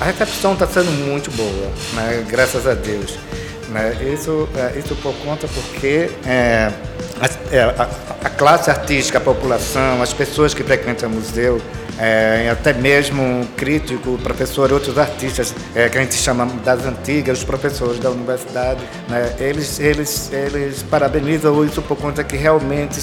A 0.00 0.04
recepção 0.04 0.52
está 0.52 0.66
sendo 0.66 0.90
muito 1.06 1.30
boa, 1.30 1.72
né? 1.94 2.24
graças 2.28 2.66
a 2.66 2.74
Deus. 2.74 3.18
Né? 3.70 3.96
Isso, 4.12 4.48
é, 4.54 4.78
isso 4.78 4.94
por 4.96 5.14
conta 5.24 5.48
porque 5.48 6.10
é, 6.26 6.70
a, 7.20 7.54
é, 7.54 7.62
a, 7.62 7.88
a 8.24 8.30
classe 8.30 8.70
artística, 8.70 9.16
a 9.16 9.20
população, 9.20 10.02
as 10.02 10.12
pessoas 10.12 10.52
que 10.52 10.62
frequentam 10.62 11.08
o 11.08 11.12
museu, 11.12 11.60
é, 12.00 12.48
até 12.50 12.72
mesmo 12.72 13.46
crítico, 13.56 14.18
professor, 14.18 14.72
outros 14.72 14.96
artistas 14.96 15.54
é, 15.74 15.88
que 15.88 15.98
a 15.98 16.00
gente 16.00 16.14
chama 16.14 16.46
das 16.64 16.86
antigas, 16.86 17.38
os 17.38 17.44
professores 17.44 17.98
da 18.00 18.10
universidade, 18.10 18.80
né, 19.08 19.34
eles, 19.38 19.78
eles, 19.78 20.32
eles 20.32 20.82
parabenizam 20.82 21.64
isso 21.64 21.82
por 21.82 21.96
conta 21.96 22.24
que 22.24 22.36
realmente 22.36 23.00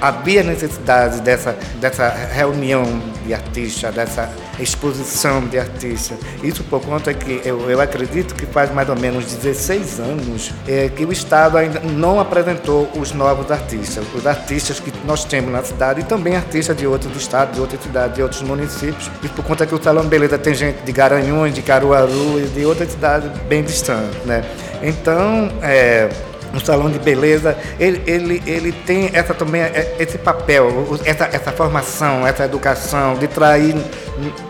havia 0.00 0.42
necessidade 0.42 1.20
dessa, 1.20 1.56
dessa 1.80 2.08
reunião 2.08 3.00
de 3.24 3.32
artistas, 3.32 3.94
dessa 3.94 4.28
exposição 4.60 5.46
de 5.46 5.58
artistas. 5.58 6.18
Isso 6.42 6.64
por 6.64 6.80
conta 6.80 7.12
que 7.12 7.40
eu, 7.44 7.70
eu 7.70 7.80
acredito 7.80 8.34
que 8.34 8.46
faz 8.46 8.72
mais 8.72 8.88
ou 8.88 8.98
menos 8.98 9.24
16 9.34 10.00
anos 10.00 10.52
é, 10.66 10.88
que 10.88 11.04
o 11.04 11.12
Estado 11.12 11.58
ainda 11.58 11.80
não 11.80 12.18
apresentou 12.20 12.88
os 12.96 13.12
novos 13.12 13.50
artistas, 13.50 14.04
os 14.14 14.26
artistas 14.26 14.80
que 14.80 14.92
nós 15.06 15.24
temos 15.24 15.52
na 15.52 15.62
cidade 15.62 16.00
e 16.00 16.04
também 16.04 16.36
artistas 16.36 16.76
de 16.76 16.86
outros 16.86 17.16
estados, 17.16 17.54
de 17.54 17.60
outras 17.60 17.82
cidades 17.82 18.16
de 18.16 18.22
outros 18.22 18.42
municípios, 18.42 19.10
e 19.22 19.28
por 19.28 19.44
conta 19.44 19.66
que 19.66 19.74
o 19.74 19.82
Salão 19.82 20.06
Beleza 20.06 20.38
tem 20.38 20.54
gente 20.54 20.82
de 20.82 20.92
Garanhuns, 20.92 21.54
de 21.54 21.62
Caruaru 21.62 22.40
e 22.40 22.46
de 22.48 22.64
outras 22.64 22.90
cidades 22.90 23.30
bem 23.42 23.62
distantes, 23.62 24.24
né? 24.24 24.44
Então, 24.82 25.50
é, 25.62 26.08
o 26.56 26.60
salão 26.64 26.90
de 26.90 26.98
beleza, 26.98 27.56
ele, 27.78 28.02
ele, 28.06 28.42
ele 28.46 28.72
tem 28.72 29.10
essa 29.12 29.34
também 29.34 29.62
é, 29.62 29.96
esse 29.98 30.18
papel, 30.18 30.68
essa, 31.04 31.28
essa 31.32 31.52
formação, 31.52 32.26
essa 32.26 32.44
educação 32.44 33.14
de 33.14 33.28
trair, 33.28 33.74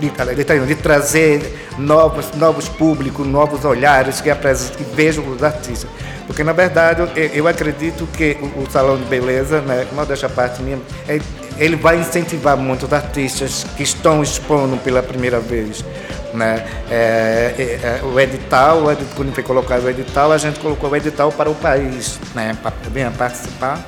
de, 0.00 0.10
de, 0.10 0.66
de 0.66 0.74
trazer 0.76 1.68
novos, 1.78 2.32
novos 2.34 2.68
públicos, 2.68 3.26
novos 3.26 3.64
olhares 3.64 4.20
que, 4.20 4.30
que 4.32 4.84
vejam 4.94 5.26
os 5.28 5.42
artistas. 5.42 5.90
Porque, 6.26 6.42
na 6.42 6.52
verdade, 6.52 7.02
eu, 7.14 7.26
eu 7.26 7.48
acredito 7.48 8.06
que 8.16 8.36
o, 8.40 8.62
o, 8.62 8.70
salão 8.70 8.96
de 8.96 9.04
beleza, 9.04 9.60
né, 9.60 9.86
deixa 10.06 10.28
parte 10.28 10.60
minha, 10.60 10.78
é, 11.08 11.20
ele 11.58 11.76
vai 11.76 11.98
incentivar 11.98 12.56
muitos 12.56 12.92
artistas 12.92 13.64
que 13.76 13.82
estão 13.82 14.22
expondo 14.22 14.76
pela 14.78 15.02
primeira 15.02 15.40
vez. 15.40 15.84
Né? 16.34 16.66
É, 16.90 17.54
é, 17.58 17.62
é 17.62 18.00
o 18.04 18.18
edital, 18.20 18.82
o 18.82 18.92
edital, 18.92 19.14
quando 19.16 19.32
foi 19.32 19.42
colocado 19.42 19.84
o 19.84 19.90
edital, 19.90 20.32
a 20.32 20.38
gente 20.38 20.60
colocou 20.60 20.90
o 20.90 20.96
edital 20.96 21.32
para 21.32 21.48
o 21.48 21.54
país, 21.54 22.18
né? 22.34 22.56
para 22.62 22.72
venha 22.90 23.10
participar. 23.10 23.80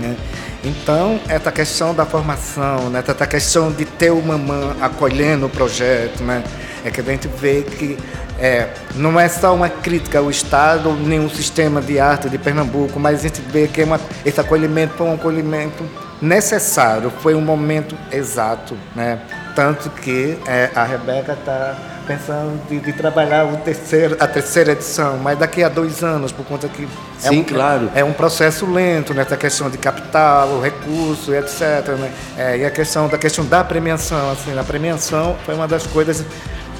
Né? 0.00 0.16
Então, 0.64 1.20
essa 1.28 1.52
questão 1.52 1.94
da 1.94 2.04
formação, 2.04 2.90
né? 2.90 3.02
essa 3.06 3.26
questão 3.26 3.70
de 3.70 3.84
ter 3.84 4.10
o 4.10 4.20
mamã 4.20 4.76
acolhendo 4.80 5.46
o 5.46 5.48
projeto, 5.48 6.22
né? 6.22 6.42
é 6.84 6.90
que 6.90 7.00
a 7.00 7.04
gente 7.04 7.28
vê 7.28 7.62
que 7.62 7.96
é, 8.38 8.68
não 8.96 9.20
é 9.20 9.28
só 9.28 9.54
uma 9.54 9.68
crítica 9.68 10.18
ao 10.18 10.28
Estado, 10.28 10.92
nem 10.92 11.24
o 11.24 11.30
sistema 11.30 11.80
de 11.80 12.00
arte 12.00 12.28
de 12.28 12.38
Pernambuco, 12.38 12.98
mas 12.98 13.20
a 13.20 13.22
gente 13.22 13.40
vê 13.40 13.68
que 13.68 13.82
é 13.82 13.84
uma, 13.84 14.00
esse 14.24 14.40
acolhimento 14.40 14.94
foi 14.94 15.06
um 15.06 15.14
acolhimento 15.14 15.84
necessário, 16.22 17.10
foi 17.20 17.34
um 17.34 17.40
momento 17.40 17.96
exato, 18.12 18.78
né? 18.94 19.18
Tanto 19.56 19.90
que 19.90 20.38
é, 20.46 20.70
a 20.74 20.84
Rebeca 20.84 21.32
está 21.32 21.76
pensando 22.06 22.60
de, 22.68 22.80
de, 22.80 22.92
trabalhar 22.92 23.44
o 23.44 23.56
terceiro, 23.58 24.16
a 24.18 24.26
terceira 24.26 24.72
edição, 24.72 25.18
mas 25.18 25.38
daqui 25.38 25.62
a 25.62 25.68
dois 25.68 26.02
anos, 26.02 26.32
por 26.32 26.44
conta 26.46 26.68
que 26.68 26.88
é 27.24 27.28
Sim, 27.28 27.40
um, 27.40 27.44
claro. 27.44 27.90
é 27.94 28.04
um 28.04 28.12
processo 28.12 28.70
lento 28.70 29.12
nessa 29.12 29.36
questão 29.36 29.68
de 29.68 29.78
capital, 29.78 30.60
recurso, 30.60 31.34
etc. 31.34 31.88
Né? 31.98 32.12
É, 32.38 32.58
e 32.58 32.64
a 32.64 32.70
questão 32.70 33.08
da 33.08 33.18
questão 33.18 33.44
da 33.44 33.62
premiação, 33.62 34.30
assim, 34.30 34.56
a 34.56 34.64
premiação 34.64 35.36
foi 35.44 35.54
uma 35.54 35.68
das 35.68 35.86
coisas 35.86 36.24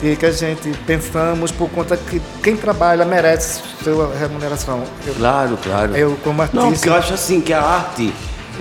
que 0.01 0.27
a 0.27 0.33
gente 0.33 0.69
pensamos 0.85 1.53
por 1.53 1.71
conta 1.71 1.97
que 1.97 2.21
quem 2.43 2.57
trabalha 2.57 3.05
merece 3.05 3.63
sua 3.85 4.13
remuneração. 4.17 4.83
Eu, 5.07 5.15
claro, 5.15 5.59
claro. 5.63 5.97
Eu 5.97 6.19
como 6.25 6.43
artista. 6.43 6.65
Não, 6.65 6.73
porque 6.73 6.89
eu 6.89 6.95
acho 6.95 7.15
assim 7.15 7.41
que 7.41 7.53
a 7.53 7.63
arte 7.63 8.13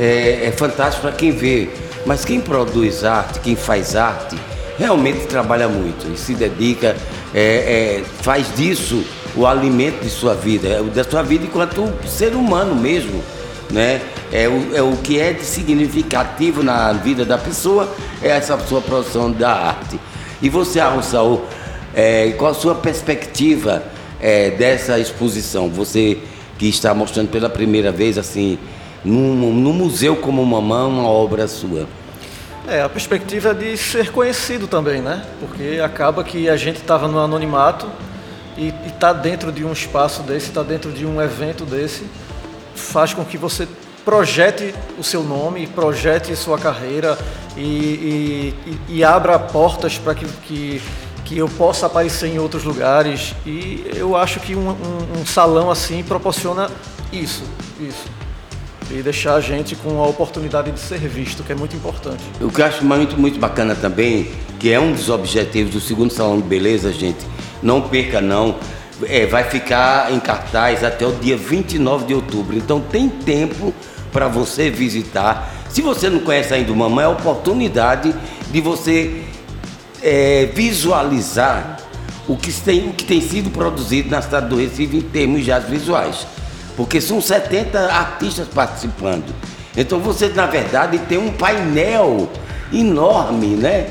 é, 0.02 0.48
é 0.48 0.52
fantástico 0.52 1.04
para 1.04 1.12
quem 1.12 1.30
vê, 1.30 1.70
mas 2.08 2.26
quem 2.26 2.42
produz 2.42 3.04
arte, 3.04 3.40
quem 3.40 3.56
faz 3.56 3.96
arte 3.96 4.36
realmente 4.76 5.28
trabalha 5.28 5.70
muito 5.70 6.12
e 6.12 6.18
se 6.18 6.34
dedica, 6.34 6.98
é, 7.36 8.02
é, 8.02 8.04
faz 8.24 8.52
disso 8.56 9.06
o 9.36 9.46
alimento 9.46 10.02
de 10.02 10.10
sua 10.10 10.34
vida, 10.34 10.68
é 10.68 10.82
da 10.82 11.04
sua 11.04 11.22
vida 11.22 11.46
enquanto 11.46 11.88
ser 12.08 12.34
humano 12.34 12.74
mesmo. 12.74 13.22
Né? 13.70 14.02
É, 14.34 14.50
o, 14.50 14.76
é 14.76 14.82
o 14.82 14.98
que 14.98 15.20
é 15.20 15.34
de 15.34 15.46
significativo 15.46 16.64
na 16.64 16.92
vida 16.94 17.24
da 17.24 17.38
pessoa, 17.38 17.88
é 18.24 18.30
essa 18.30 18.58
sua 18.60 18.82
produção 18.82 19.32
da 19.32 19.52
arte. 19.52 20.00
E 20.42 20.50
você, 20.50 20.80
Arrossal, 20.80 21.46
é, 21.94 22.34
qual 22.38 22.52
a 22.52 22.54
sua 22.56 22.74
perspectiva 22.74 23.84
é, 24.20 24.50
dessa 24.50 24.98
exposição? 24.98 25.70
Você 25.70 26.18
que 26.58 26.68
está 26.68 26.94
mostrando 26.94 27.30
pela 27.30 27.50
primeira 27.50 27.92
vez, 27.92 28.18
assim, 28.18 28.58
num, 29.04 29.74
museu 29.74 30.16
como 30.16 30.46
Mamã, 30.46 30.86
uma 30.86 31.08
obra 31.08 31.48
sua. 31.48 31.88
É, 32.68 32.82
a 32.82 32.90
perspectiva 32.90 33.50
é 33.50 33.54
de 33.54 33.78
ser 33.78 34.12
conhecido 34.12 34.68
também, 34.68 35.02
né? 35.02 35.26
Porque 35.40 35.82
acaba 35.84 36.24
que 36.24 36.48
a 36.48 36.56
gente 36.56 36.78
estava 36.78 37.08
no 37.08 37.20
anonimato 37.20 37.88
e 38.58 38.74
está 38.86 39.12
dentro 39.12 39.52
de 39.52 39.66
um 39.66 39.72
espaço 39.72 40.22
desse, 40.22 40.50
está 40.50 40.62
dentro 40.62 40.92
de 40.92 41.06
um 41.06 41.22
evento 41.22 41.66
desse, 41.66 42.06
faz 42.76 43.14
com 43.14 43.26
que 43.26 43.38
você 43.38 43.68
projete 44.06 44.74
o 44.98 45.04
seu 45.04 45.24
nome, 45.24 45.68
projete 45.68 46.36
sua 46.36 46.58
carreira 46.58 47.18
e, 47.58 48.54
e, 48.66 48.80
e 48.90 49.04
abra 49.04 49.38
portas 49.38 49.98
para 49.98 50.14
que, 50.16 50.26
que, 50.44 50.82
que, 51.26 51.38
eu 51.38 51.48
possa 51.48 51.88
aparecer 51.88 52.28
em 52.28 52.40
outros 52.40 52.64
lugares. 52.64 53.34
E 53.46 53.92
eu 53.96 54.16
acho 54.16 54.40
que 54.40 54.56
um, 54.56 54.70
um, 54.70 55.22
um 55.22 55.26
salão 55.26 55.70
assim 55.72 56.04
proporciona 56.04 56.70
isso, 57.12 57.44
isso 57.80 58.22
e 58.94 59.02
deixar 59.02 59.36
a 59.36 59.42
gente 59.42 59.76
com 59.76 60.02
a 60.02 60.08
oportunidade 60.08 60.72
de 60.72 60.80
ser 60.80 61.00
visto, 61.00 61.44
que 61.44 61.52
é 61.52 61.56
muito 61.56 61.76
importante. 61.76 62.24
O 62.40 62.50
que 62.50 62.62
eu 62.62 62.66
acho 62.66 62.84
muito, 62.84 63.18
muito 63.18 63.40
bacana 63.40 63.74
também, 63.76 64.32
que 64.60 64.72
é 64.72 64.80
um 64.80 64.94
dos 64.94 65.10
objetivos 65.10 65.74
do 65.74 65.80
segundo 65.80 66.12
Salão 66.12 66.38
de 66.38 66.48
Beleza, 66.48 66.92
gente, 66.92 67.26
não 67.64 67.82
perca 67.82 68.20
não, 68.20 68.56
é, 69.04 69.26
vai 69.26 69.44
ficar 69.44 70.12
em 70.12 70.20
cartaz 70.20 70.84
até 70.84 71.06
o 71.06 71.14
dia 71.14 71.38
29 71.38 72.06
de 72.06 72.14
outubro, 72.14 72.58
então 72.58 72.80
tem 72.80 73.08
tempo 73.08 73.74
para 74.12 74.28
você 74.28 74.70
visitar. 74.70 75.52
Se 75.70 75.82
você 75.82 76.10
não 76.10 76.20
conhece 76.20 76.54
ainda 76.54 76.72
o 76.72 76.76
Mamãe, 76.76 77.04
é 77.04 77.08
a 77.08 77.12
oportunidade 77.12 78.14
de 78.52 78.62
você 78.62 79.24
é, 80.04 80.50
visualizar 80.54 81.78
o 82.28 82.36
que, 82.36 82.52
tem, 82.52 82.90
o 82.90 82.94
que 82.94 83.06
tem 83.06 83.22
sido 83.22 83.50
produzido 83.50 84.10
na 84.10 84.22
cidade 84.22 84.50
do 84.50 84.58
Recife 84.58 84.98
em 84.98 85.02
termos 85.02 85.46
já 85.46 85.60
visuais 85.60 86.28
porque 86.76 87.02
são 87.02 87.22
70 87.22 87.80
artistas 87.80 88.48
participando. 88.48 89.34
Então 89.76 90.00
você, 90.00 90.28
na 90.30 90.46
verdade, 90.46 90.98
tem 91.00 91.18
um 91.18 91.32
painel 91.32 92.30
enorme, 92.74 93.56
né? 93.56 93.90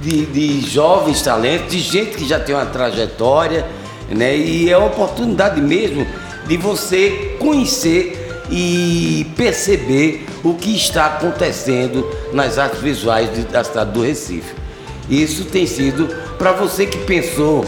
De, 0.00 0.26
de 0.26 0.60
jovens 0.60 1.22
talentos, 1.22 1.72
de 1.72 1.80
gente 1.80 2.16
que 2.16 2.26
já 2.26 2.38
tem 2.38 2.54
uma 2.54 2.66
trajetória, 2.66 3.66
né? 4.08 4.36
E 4.36 4.70
é 4.70 4.76
uma 4.76 4.88
oportunidade 4.88 5.60
mesmo 5.60 6.06
de 6.46 6.56
você 6.56 7.36
conhecer 7.38 8.42
e 8.50 9.26
perceber 9.36 10.26
o 10.42 10.54
que 10.54 10.76
está 10.76 11.06
acontecendo 11.06 12.06
nas 12.32 12.58
artes 12.58 12.80
visuais 12.80 13.30
da 13.46 13.64
cidade 13.64 13.92
do 13.92 14.02
Recife. 14.02 14.54
Isso 15.08 15.46
tem 15.46 15.66
sido 15.66 16.08
para 16.38 16.52
você 16.52 16.86
que 16.86 16.98
pensou, 16.98 17.64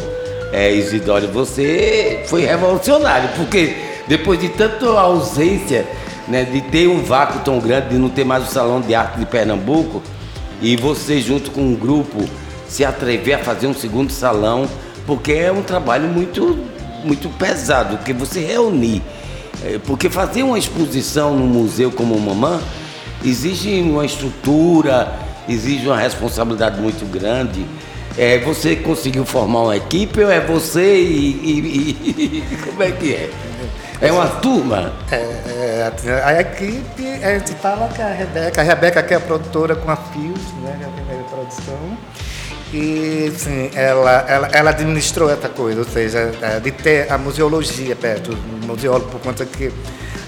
é, 0.56 0.72
Isidório, 0.72 1.28
você 1.28 2.22
foi 2.28 2.46
revolucionário, 2.46 3.28
porque 3.36 3.76
depois 4.08 4.40
de 4.40 4.48
tanta 4.48 4.86
ausência, 4.86 5.86
né, 6.26 6.44
de 6.44 6.62
ter 6.62 6.88
um 6.88 7.02
vácuo 7.02 7.40
tão 7.40 7.58
grande, 7.58 7.90
de 7.90 7.98
não 7.98 8.08
ter 8.08 8.24
mais 8.24 8.48
o 8.48 8.50
Salão 8.50 8.80
de 8.80 8.94
Arte 8.94 9.18
de 9.18 9.26
Pernambuco, 9.26 10.02
e 10.62 10.74
você 10.74 11.20
junto 11.20 11.50
com 11.50 11.60
um 11.60 11.74
grupo 11.74 12.24
se 12.66 12.86
atrever 12.86 13.34
a 13.34 13.38
fazer 13.40 13.66
um 13.66 13.74
segundo 13.74 14.10
salão, 14.10 14.66
porque 15.06 15.32
é 15.32 15.52
um 15.52 15.60
trabalho 15.60 16.08
muito, 16.08 16.58
muito 17.04 17.28
pesado, 17.36 17.98
que 17.98 18.14
você 18.14 18.40
reunir. 18.40 19.02
É, 19.62 19.78
porque 19.84 20.08
fazer 20.08 20.42
uma 20.42 20.58
exposição 20.58 21.36
num 21.36 21.48
museu 21.48 21.92
como 21.92 22.14
o 22.14 22.20
Mamã 22.20 22.62
exige 23.22 23.82
uma 23.82 24.06
estrutura, 24.06 25.12
exige 25.46 25.86
uma 25.86 25.98
responsabilidade 25.98 26.80
muito 26.80 27.04
grande. 27.12 27.66
É, 28.18 28.38
você 28.38 28.76
conseguiu 28.76 29.26
formar 29.26 29.62
uma 29.62 29.76
equipe 29.76 30.22
ou 30.22 30.30
é 30.30 30.40
você 30.40 30.96
e, 30.96 31.30
e, 31.44 32.42
e 32.52 32.56
como 32.64 32.82
é 32.82 32.90
que 32.90 33.14
é? 33.14 33.30
É 34.00 34.12
uma 34.12 34.26
turma? 34.26 34.92
É, 35.10 35.16
é, 35.16 36.22
a 36.24 36.40
equipe, 36.40 37.06
a 37.22 37.38
gente 37.38 37.54
fala 37.54 37.88
que 37.88 38.02
a 38.02 38.08
Rebeca, 38.08 38.60
a 38.60 38.64
Rebeca 38.64 39.02
que 39.02 39.14
é 39.14 39.16
a 39.16 39.20
produtora 39.20 39.74
com 39.74 39.90
a 39.90 39.96
Fios, 39.96 40.52
né, 40.62 40.78
é 40.82 40.84
a 40.84 40.88
primeira 40.88 41.24
produção, 41.24 41.96
e 42.74 43.32
sim, 43.36 43.70
ela, 43.74 44.26
ela, 44.28 44.48
ela 44.52 44.70
administrou 44.70 45.30
essa 45.30 45.48
coisa, 45.48 45.78
ou 45.80 45.86
seja, 45.86 46.30
é, 46.42 46.60
de 46.60 46.70
ter 46.72 47.10
a 47.10 47.16
museologia 47.16 47.96
perto, 47.96 48.36
museólogo, 48.66 49.10
por 49.10 49.20
conta 49.20 49.46
que 49.46 49.72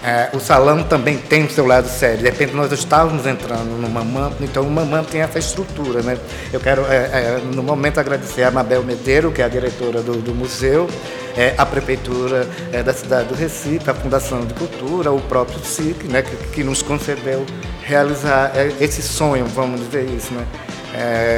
é, 0.02 0.30
o 0.32 0.38
salão 0.38 0.82
também 0.84 1.18
tem 1.18 1.44
o 1.44 1.50
seu 1.50 1.66
lado 1.66 1.88
sério. 1.88 2.18
De 2.18 2.24
repente 2.24 2.54
nós 2.54 2.70
estávamos 2.70 3.26
entrando 3.26 3.80
no 3.80 3.88
Mamam, 3.88 4.32
então 4.40 4.62
o 4.62 4.70
Mamam 4.70 5.04
tem 5.04 5.22
essa 5.22 5.38
estrutura. 5.38 6.02
Né? 6.02 6.16
Eu 6.52 6.60
quero, 6.60 6.82
é, 6.86 6.96
é, 6.96 7.42
no 7.52 7.62
momento, 7.62 7.98
agradecer 7.98 8.44
a 8.44 8.50
Mabel 8.50 8.84
Medeiro, 8.84 9.32
que 9.32 9.42
é 9.42 9.44
a 9.44 9.48
diretora 9.48 10.00
do, 10.00 10.16
do 10.22 10.34
museu, 10.34 10.88
é, 11.36 11.54
a 11.58 11.66
Prefeitura 11.66 12.48
é, 12.72 12.82
da 12.82 12.92
cidade 12.92 13.28
do 13.28 13.34
Recife, 13.34 13.90
a 13.90 13.94
Fundação 13.94 14.40
de 14.42 14.54
Cultura, 14.54 15.10
o 15.10 15.20
próprio 15.20 15.58
SIC, 15.64 16.04
né, 16.04 16.22
que, 16.22 16.36
que 16.48 16.64
nos 16.64 16.80
concedeu 16.80 17.44
realizar 17.82 18.52
é, 18.54 18.72
esse 18.80 19.02
sonho, 19.02 19.46
vamos 19.46 19.80
dizer 19.80 20.08
isso. 20.08 20.32
Né? 20.32 20.46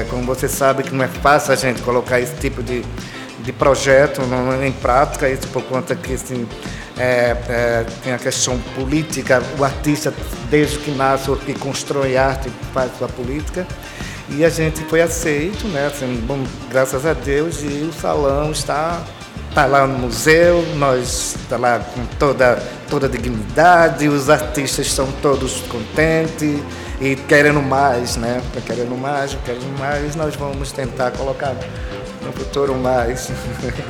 Como 0.08 0.22
você 0.24 0.48
sabe 0.48 0.82
que 0.82 0.94
não 0.94 1.04
é 1.04 1.08
fácil 1.08 1.52
a 1.52 1.56
gente 1.56 1.82
colocar 1.82 2.18
esse 2.18 2.34
tipo 2.36 2.62
de, 2.62 2.82
de 3.50 3.52
projeto 3.52 4.22
não, 4.22 4.64
em 4.64 4.72
prática, 4.72 5.28
isso 5.28 5.48
por 5.48 5.62
conta 5.64 5.96
que 5.96 6.14
assim, 6.14 6.46
é, 6.96 7.36
é, 7.48 7.86
tem 8.02 8.12
a 8.12 8.18
questão 8.18 8.56
política, 8.76 9.42
o 9.58 9.64
artista 9.64 10.14
desde 10.48 10.78
que 10.78 10.92
nasce, 10.92 11.34
que 11.44 11.54
constrói 11.54 12.16
arte, 12.16 12.48
faz 12.72 12.90
sua 12.96 13.08
política. 13.08 13.66
E 14.28 14.44
a 14.44 14.48
gente 14.48 14.80
foi 14.84 15.02
aceito, 15.02 15.66
né? 15.66 15.88
Assim, 15.88 16.22
bom, 16.24 16.44
graças 16.70 17.04
a 17.04 17.12
Deus, 17.12 17.62
e 17.62 17.88
o 17.90 17.92
salão 17.92 18.52
está 18.52 19.02
está 19.48 19.66
lá 19.66 19.84
no 19.84 19.98
museu, 19.98 20.64
nós 20.76 21.34
está 21.34 21.56
lá 21.56 21.80
com 21.80 22.06
toda, 22.20 22.62
toda 22.88 23.06
a 23.06 23.10
dignidade, 23.10 24.06
os 24.06 24.30
artistas 24.30 24.86
estão 24.86 25.10
todos 25.20 25.62
contentes 25.62 26.60
e 27.00 27.16
querendo 27.16 27.60
mais, 27.60 28.16
né? 28.16 28.40
Querendo 28.64 28.96
mais, 28.96 29.36
querendo 29.44 29.76
mais, 29.76 30.14
nós 30.14 30.36
vamos 30.36 30.70
tentar 30.70 31.10
colocar 31.10 31.56
no 32.24 32.32
futuro 32.32 32.74
mais. 32.74 33.30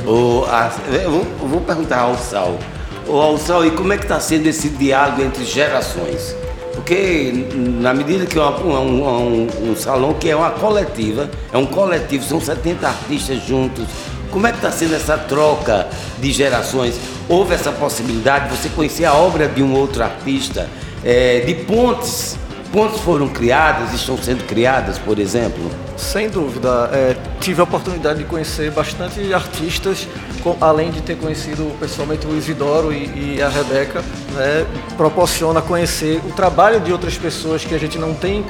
O, 0.06 0.44
a, 0.46 0.68
vou, 1.08 1.24
vou 1.48 1.60
perguntar 1.60 2.00
ao 2.00 2.16
Sal. 2.16 2.58
Ô 3.06 3.20
Alçal, 3.20 3.66
e 3.66 3.70
como 3.72 3.92
é 3.92 3.96
que 3.96 4.04
está 4.04 4.20
sendo 4.20 4.46
esse 4.46 4.68
diálogo 4.68 5.22
entre 5.22 5.44
gerações? 5.44 6.34
Porque 6.74 7.46
na 7.56 7.92
medida 7.92 8.24
que 8.24 8.38
é 8.38 8.42
um, 8.42 9.04
um, 9.04 9.70
um, 9.70 9.76
salão 9.76 10.14
que 10.14 10.30
é 10.30 10.36
uma 10.36 10.50
coletiva, 10.50 11.28
é 11.52 11.58
um 11.58 11.66
coletivo, 11.66 12.24
são 12.24 12.40
70 12.40 12.86
artistas 12.86 13.44
juntos, 13.44 13.84
como 14.30 14.46
é 14.46 14.52
que 14.52 14.58
está 14.58 14.70
sendo 14.70 14.94
essa 14.94 15.18
troca 15.18 15.88
de 16.20 16.30
gerações? 16.30 17.00
Houve 17.28 17.54
essa 17.54 17.72
possibilidade 17.72 18.48
de 18.48 18.56
você 18.56 18.68
conhecer 18.68 19.04
a 19.04 19.14
obra 19.14 19.48
de 19.48 19.62
um 19.62 19.74
outro 19.74 20.02
artista, 20.02 20.68
é, 21.04 21.40
de 21.40 21.54
pontes? 21.54 22.38
Pontes 22.72 23.00
foram 23.00 23.28
criadas, 23.28 23.92
estão 23.92 24.16
sendo 24.16 24.46
criadas, 24.46 24.96
por 24.98 25.18
exemplo? 25.18 25.68
Sem 26.00 26.30
dúvida. 26.30 26.88
É, 26.92 27.14
tive 27.40 27.60
a 27.60 27.64
oportunidade 27.64 28.20
de 28.20 28.24
conhecer 28.24 28.70
bastante 28.70 29.32
artistas, 29.34 30.08
com, 30.42 30.56
além 30.60 30.90
de 30.90 31.02
ter 31.02 31.16
conhecido 31.16 31.76
pessoalmente 31.78 32.26
o 32.26 32.36
Isidoro 32.36 32.90
e, 32.90 33.36
e 33.36 33.42
a 33.42 33.48
Rebeca, 33.48 34.02
né, 34.32 34.66
proporciona 34.96 35.60
conhecer 35.60 36.20
o 36.26 36.32
trabalho 36.32 36.80
de 36.80 36.90
outras 36.90 37.16
pessoas 37.18 37.64
que 37.64 37.74
a 37.74 37.78
gente 37.78 37.98
não 37.98 38.14
tem, 38.14 38.44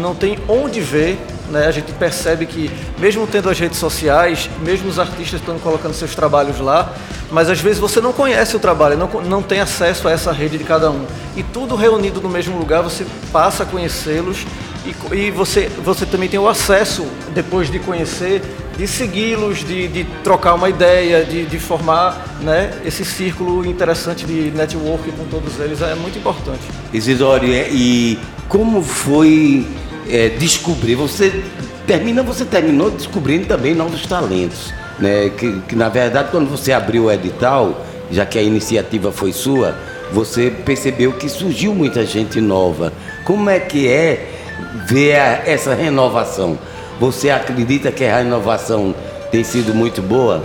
não 0.00 0.14
tem 0.14 0.38
onde 0.48 0.80
ver 0.80 1.18
né? 1.50 1.66
A 1.66 1.70
gente 1.70 1.92
percebe 1.92 2.46
que, 2.46 2.70
mesmo 2.98 3.26
tendo 3.26 3.48
as 3.48 3.58
redes 3.58 3.78
sociais, 3.78 4.50
mesmo 4.60 4.88
os 4.88 4.98
artistas 4.98 5.40
estão 5.40 5.58
colocando 5.58 5.94
seus 5.94 6.14
trabalhos 6.14 6.60
lá, 6.60 6.92
mas 7.30 7.48
às 7.48 7.60
vezes 7.60 7.78
você 7.78 8.00
não 8.00 8.12
conhece 8.12 8.56
o 8.56 8.58
trabalho, 8.58 8.96
não, 8.96 9.08
não 9.22 9.42
tem 9.42 9.60
acesso 9.60 10.08
a 10.08 10.10
essa 10.10 10.32
rede 10.32 10.58
de 10.58 10.64
cada 10.64 10.90
um. 10.90 11.06
E 11.36 11.42
tudo 11.42 11.74
reunido 11.74 12.20
no 12.20 12.28
mesmo 12.28 12.58
lugar, 12.58 12.82
você 12.82 13.06
passa 13.32 13.62
a 13.62 13.66
conhecê-los 13.66 14.46
e, 14.88 15.16
e 15.16 15.30
você, 15.30 15.68
você 15.84 16.06
também 16.06 16.28
tem 16.28 16.38
o 16.38 16.48
acesso, 16.48 17.06
depois 17.34 17.70
de 17.70 17.78
conhecer, 17.78 18.42
de 18.76 18.86
segui-los, 18.86 19.64
de, 19.64 19.88
de, 19.88 20.04
trocar 20.22 20.54
uma 20.54 20.68
ideia, 20.68 21.24
de, 21.24 21.44
de, 21.46 21.58
formar 21.58 22.38
né, 22.40 22.72
esse 22.84 23.04
círculo 23.04 23.66
interessante 23.66 24.24
de 24.24 24.52
network 24.52 25.10
com 25.12 25.24
todos 25.24 25.58
eles, 25.58 25.82
é 25.82 25.94
muito 25.94 26.18
importante. 26.18 26.62
Isidoro, 26.92 27.44
e 27.44 28.18
como 28.48 28.82
foi 28.82 29.66
é, 30.08 30.28
descobrir? 30.28 30.94
Você 30.94 31.42
termina, 31.86 32.22
você 32.22 32.44
terminou 32.44 32.90
descobrindo 32.90 33.46
também 33.46 33.74
novos 33.74 34.06
talentos. 34.06 34.72
Né? 34.98 35.30
Que, 35.30 35.60
que 35.60 35.76
na 35.76 35.88
verdade 35.88 36.28
quando 36.30 36.48
você 36.48 36.72
abriu 36.72 37.04
o 37.04 37.12
edital, 37.12 37.84
já 38.10 38.24
que 38.24 38.38
a 38.38 38.42
iniciativa 38.42 39.12
foi 39.12 39.32
sua, 39.32 39.76
você 40.12 40.50
percebeu 40.50 41.12
que 41.12 41.28
surgiu 41.28 41.74
muita 41.74 42.06
gente 42.06 42.40
nova. 42.40 42.92
Como 43.24 43.50
é 43.50 43.58
que 43.58 43.88
é 43.88 44.37
ver 44.86 45.42
essa 45.46 45.74
renovação? 45.74 46.58
Você 47.00 47.30
acredita 47.30 47.92
que 47.92 48.04
a 48.04 48.18
renovação 48.18 48.94
tem 49.30 49.44
sido 49.44 49.74
muito 49.74 50.02
boa? 50.02 50.44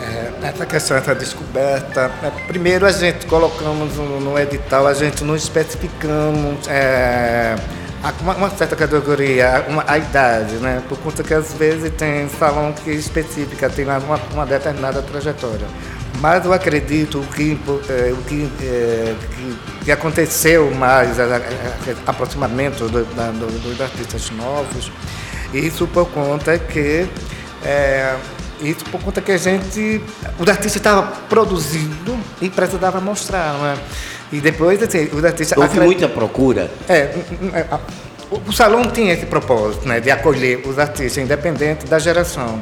É, 0.00 0.48
essa 0.48 0.66
questão, 0.66 0.96
essa 0.96 1.14
descoberta, 1.14 2.08
né, 2.20 2.32
primeiro 2.48 2.86
a 2.86 2.92
gente 2.92 3.26
colocamos 3.26 3.96
no, 3.96 4.38
edital, 4.38 4.86
a 4.86 4.94
gente 4.94 5.22
não 5.22 5.36
especificamos 5.36 6.66
é, 6.68 7.54
uma, 8.20 8.50
certa 8.50 8.74
categoria, 8.74 9.64
uma, 9.68 9.84
a 9.86 9.96
idade, 9.96 10.54
né? 10.56 10.82
Por 10.88 10.98
conta 10.98 11.22
que 11.22 11.32
às 11.32 11.52
vezes 11.52 11.92
tem 11.96 12.28
salão 12.28 12.72
que 12.72 12.90
específica, 12.90 13.70
tem 13.70 13.84
uma, 13.84 14.20
uma 14.32 14.44
determinada 14.44 15.00
trajetória. 15.02 15.66
Mas 16.22 16.44
eu 16.44 16.52
acredito 16.52 17.20
que 17.34 17.58
o 17.66 18.22
que, 18.22 18.48
é, 18.62 19.14
que, 19.34 19.84
que, 19.86 19.90
aconteceu 19.90 20.70
mais, 20.70 21.18
aproximamento 22.06 22.88
do, 22.88 23.04
do, 23.04 23.60
dos 23.60 23.80
artistas 23.80 24.30
novos, 24.30 24.92
isso 25.52 25.84
por 25.88 26.06
conta 26.10 26.56
que 26.60 27.08
é, 27.64 28.14
isso 28.60 28.84
por 28.84 29.00
conta 29.00 29.20
que 29.20 29.32
a 29.32 29.36
gente, 29.36 30.00
os 30.38 30.48
artistas 30.48 30.76
estavam 30.76 31.10
produzindo 31.28 32.16
e 32.40 32.48
precisava 32.48 33.00
mostrar, 33.00 33.54
não 33.54 33.66
é? 33.66 33.74
E 34.32 34.40
depois, 34.40 34.80
assim, 34.80 35.08
os 35.12 35.24
artistas... 35.24 35.58
Houve 35.58 35.80
muita 35.80 36.08
procura? 36.08 36.70
É, 36.88 37.12
é 38.36 38.48
o 38.48 38.52
salão 38.52 38.90
tinha 38.90 39.12
esse 39.12 39.26
propósito, 39.26 39.86
né, 39.86 40.00
de 40.00 40.10
acolher 40.10 40.66
os 40.66 40.78
artistas, 40.78 41.18
independente 41.18 41.86
da 41.86 41.98
geração. 41.98 42.60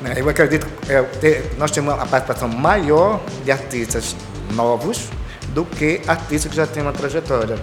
Né? 0.00 0.14
Eu 0.16 0.28
acredito 0.28 0.66
que 0.66 0.92
é, 0.92 1.42
nós 1.56 1.70
temos 1.70 1.94
uma 1.94 2.06
participação 2.06 2.48
maior 2.48 3.20
de 3.44 3.52
artistas 3.52 4.16
novos 4.52 5.08
do 5.48 5.64
que 5.64 6.00
artistas 6.06 6.50
que 6.50 6.56
já 6.56 6.66
têm 6.66 6.82
uma 6.82 6.92
trajetória. 6.92 7.56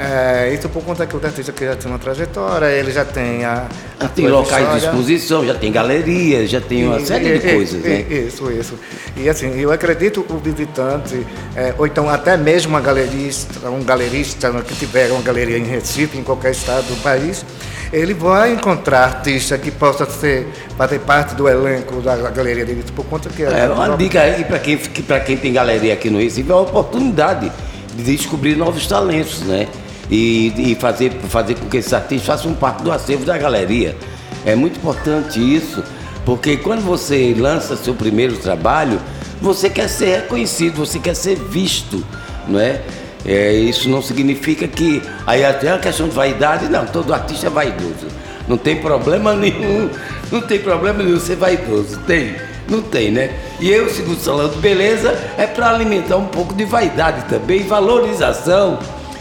É, 0.00 0.54
isso 0.54 0.66
por 0.70 0.82
conta 0.82 1.06
que 1.06 1.14
o 1.14 1.20
artista 1.22 1.52
que 1.52 1.62
já 1.62 1.76
tem 1.76 1.90
uma 1.90 1.98
trajetória, 1.98 2.64
ele 2.70 2.90
já 2.90 3.04
tem 3.04 3.44
a. 3.44 3.66
Já 4.00 4.08
tem 4.08 4.28
locais 4.28 4.62
história. 4.62 4.80
de 4.80 4.86
exposição, 4.86 5.46
já 5.46 5.54
tem 5.54 5.70
galerias, 5.70 6.48
já 6.48 6.58
tem 6.58 6.86
uma 6.86 6.98
e, 6.98 7.04
série 7.04 7.34
e, 7.34 7.38
de 7.38 7.46
e, 7.46 7.54
coisas, 7.54 7.82
né? 7.82 8.00
Isso, 8.08 8.50
isso. 8.50 8.78
E 9.14 9.28
assim, 9.28 9.60
eu 9.60 9.70
acredito 9.70 10.24
o 10.26 10.38
visitante, 10.38 11.26
é, 11.54 11.74
ou 11.76 11.86
então 11.86 12.08
até 12.08 12.34
mesmo 12.38 12.70
uma 12.70 12.80
galerista, 12.80 13.68
um 13.68 13.84
galerista 13.84 14.50
que 14.62 14.74
tiver 14.74 15.10
uma 15.10 15.20
galeria 15.20 15.58
em 15.58 15.64
Recife, 15.64 16.16
em 16.16 16.22
qualquer 16.22 16.52
estado 16.52 16.86
do 16.86 16.96
país, 17.02 17.44
ele 17.92 18.14
vai 18.14 18.54
encontrar 18.54 19.04
artista 19.04 19.58
que 19.58 19.70
possa 19.70 20.06
ser, 20.06 20.48
fazer 20.78 21.00
parte 21.00 21.34
do 21.34 21.46
elenco 21.46 22.00
da, 22.00 22.16
galeria 22.30 22.64
dele, 22.64 22.82
por 22.96 23.04
conta 23.04 23.28
que... 23.28 23.42
É, 23.42 23.68
uma 23.68 23.98
dica 23.98 24.22
aí 24.22 24.44
para 24.44 24.58
quem, 24.60 24.78
quem 24.78 25.36
tem 25.36 25.52
galeria 25.52 25.92
aqui 25.92 26.08
no 26.08 26.18
Recife, 26.18 26.50
é 26.50 26.54
uma 26.54 26.62
oportunidade 26.62 27.52
de 27.94 28.16
descobrir 28.16 28.56
novos 28.56 28.86
talentos, 28.86 29.40
né? 29.40 29.68
E, 30.10 30.72
e 30.72 30.74
fazer, 30.74 31.12
fazer 31.28 31.54
com 31.54 31.68
que 31.68 31.76
esses 31.76 31.92
artistas 31.92 32.26
façam 32.26 32.52
parte 32.52 32.82
do 32.82 32.90
acervo 32.90 33.24
da 33.24 33.38
galeria. 33.38 33.96
É 34.44 34.54
muito 34.54 34.78
importante 34.78 35.38
isso, 35.38 35.84
porque 36.24 36.56
quando 36.56 36.82
você 36.82 37.34
lança 37.38 37.76
seu 37.76 37.94
primeiro 37.94 38.36
trabalho, 38.38 39.00
você 39.40 39.70
quer 39.70 39.88
ser 39.88 40.16
reconhecido, 40.22 40.76
você 40.76 40.98
quer 40.98 41.14
ser 41.14 41.36
visto, 41.36 42.04
não 42.48 42.58
é? 42.58 42.80
é 43.24 43.52
isso 43.52 43.88
não 43.88 44.02
significa 44.02 44.66
que 44.66 45.02
aí 45.26 45.44
até 45.44 45.70
a 45.70 45.78
questão 45.78 46.08
de 46.08 46.14
vaidade, 46.14 46.68
não, 46.68 46.84
todo 46.86 47.14
artista 47.14 47.46
é 47.46 47.50
vaidoso. 47.50 48.08
Não 48.48 48.56
tem 48.56 48.76
problema 48.76 49.32
nenhum, 49.36 49.88
não 50.32 50.40
tem 50.40 50.58
problema 50.58 51.02
nenhum 51.02 51.20
ser 51.20 51.36
vaidoso, 51.36 51.98
tem? 52.06 52.34
Não 52.68 52.82
tem, 52.82 53.10
né? 53.10 53.34
E 53.58 53.68
eu, 53.68 53.90
segundo 53.90 54.20
Salão 54.20 54.48
de 54.48 54.56
Beleza, 54.58 55.12
é 55.36 55.46
para 55.46 55.70
alimentar 55.70 56.16
um 56.16 56.26
pouco 56.26 56.54
de 56.54 56.64
vaidade 56.64 57.28
também, 57.28 57.62
valorização 57.64 58.78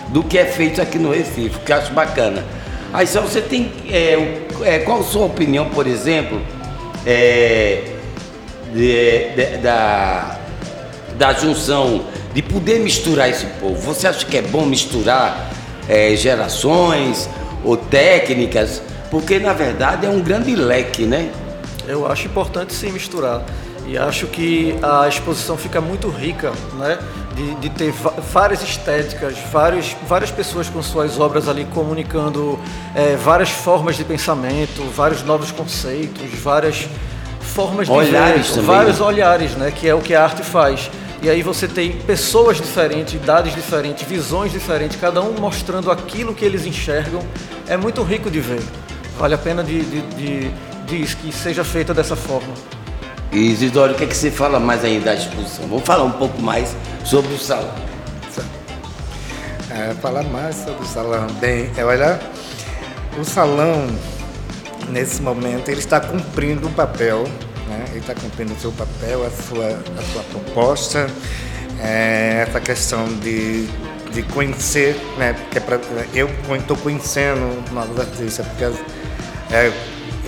do 0.10 0.24
que 0.24 0.38
é 0.38 0.46
feito 0.46 0.82
aqui 0.82 0.98
no 0.98 1.12
Recife, 1.12 1.60
que 1.60 1.72
eu 1.72 1.78
acho 1.78 1.94
bacana. 1.94 2.44
Aí 2.92 3.06
só 3.06 3.22
você 3.22 3.42
tem. 3.42 3.72
É, 3.90 4.40
é, 4.64 4.80
qual 4.80 5.02
a 5.02 5.04
sua 5.04 5.26
opinião, 5.26 5.70
por 5.70 5.86
exemplo, 5.86 6.42
é, 7.06 7.84
de, 8.74 9.30
de, 9.36 9.58
da, 9.58 10.40
da 11.18 11.34
junção, 11.34 12.06
de 12.34 12.42
poder 12.42 12.80
misturar 12.80 13.30
esse 13.30 13.46
povo? 13.60 13.76
Você 13.94 14.08
acha 14.08 14.26
que 14.26 14.38
é 14.38 14.42
bom 14.42 14.66
misturar 14.66 15.52
é, 15.88 16.16
gerações 16.16 17.30
ou 17.64 17.78
técnicas? 17.78 18.82
Porque 19.12 19.40
na 19.40 19.54
verdade 19.54 20.06
é 20.06 20.10
um 20.10 20.22
grande 20.22 20.56
leque, 20.56 21.04
né? 21.04 21.30
Eu 21.88 22.12
acho 22.12 22.28
importante 22.28 22.74
sim 22.74 22.92
misturar. 22.92 23.44
E 23.88 23.98
acho 23.98 24.28
que 24.28 24.76
a 24.84 25.08
exposição 25.08 25.58
fica 25.58 25.82
muito 25.82 26.10
rica, 26.10 26.52
né? 26.78 27.00
De, 27.40 27.56
de 27.56 27.70
ter 27.70 27.94
várias 28.34 28.62
estéticas, 28.62 29.38
várias, 29.50 29.96
várias 30.06 30.30
pessoas 30.30 30.68
com 30.68 30.84
suas 30.84 31.18
obras 31.18 31.48
ali 31.48 31.64
comunicando 31.74 32.60
é, 32.94 33.16
várias 33.16 33.50
formas 33.50 33.96
de 33.96 34.04
pensamento, 34.04 34.84
vários 34.94 35.24
novos 35.24 35.50
conceitos, 35.50 36.30
várias 36.44 36.86
formas 37.40 37.88
olhares 37.88 38.48
de 38.48 38.56
ver, 38.56 38.62
vários 38.62 39.00
olhares, 39.00 39.52
né? 39.52 39.72
Que 39.72 39.88
é 39.88 39.96
o 39.96 40.02
que 40.02 40.14
a 40.14 40.22
arte 40.22 40.44
faz. 40.44 40.92
E 41.22 41.30
aí 41.30 41.42
você 41.42 41.66
tem 41.66 41.94
pessoas 41.94 42.58
diferentes, 42.58 43.14
idades 43.14 43.56
diferentes, 43.56 44.06
visões 44.06 44.52
diferentes, 44.52 45.00
cada 45.00 45.22
um 45.22 45.32
mostrando 45.40 45.90
aquilo 45.90 46.36
que 46.36 46.44
eles 46.44 46.66
enxergam. 46.66 47.22
É 47.70 47.78
muito 47.78 48.04
rico 48.04 48.30
de 48.30 48.42
ver. 48.42 48.62
Vale 49.18 49.34
a 49.34 49.38
pena 49.38 49.64
de, 49.64 49.82
de, 49.82 50.02
de, 50.02 50.52
de 50.86 51.16
que 51.16 51.32
seja 51.32 51.64
feita 51.64 51.94
dessa 51.94 52.18
forma. 52.18 52.54
E 53.32 53.38
Isidoro, 53.38 53.94
o 53.94 53.96
que, 53.96 54.04
é 54.04 54.08
que 54.08 54.16
você 54.16 54.32
fala 54.32 54.60
mais 54.60 54.84
ainda 54.84 55.06
da 55.06 55.14
exposição? 55.14 55.68
Vamos 55.68 55.84
falar 55.84 56.04
um 56.04 56.12
pouco 56.12 56.42
mais 56.42 56.76
sobre 57.06 57.34
o 57.34 57.38
salão. 57.38 57.74
É, 59.70 59.94
falar 60.02 60.24
mais 60.24 60.56
sobre 60.56 60.84
o 60.84 60.88
salão. 60.88 61.28
Bem, 61.40 61.70
é, 61.78 61.86
olha, 61.86 62.20
o 63.20 63.24
salão, 63.24 63.88
nesse 64.90 65.22
momento, 65.22 65.70
ele 65.70 65.80
está 65.80 66.00
cumprindo 66.00 66.68
o 66.68 66.72
papel, 66.72 67.24
né? 67.68 67.86
ele 67.90 68.00
está 68.00 68.16
cumprindo 68.16 68.54
o 68.54 68.60
seu 68.60 68.72
papel, 68.72 69.24
a 69.24 69.30
sua, 69.30 69.68
a 69.68 70.12
sua 70.12 70.24
proposta, 70.24 71.08
é, 71.80 72.46
essa 72.48 72.60
questão 72.60 73.06
de, 73.20 73.68
de 74.12 74.24
conhecer, 74.34 75.00
né? 75.20 75.34
Porque 75.34 75.60
é 75.60 75.62
pra, 75.62 75.80
eu 76.16 76.28
estou 76.56 76.76
conhecendo 76.78 77.64
novos 77.72 78.00
artistas, 78.00 78.48
porque 78.48 78.64
é, 79.54 79.72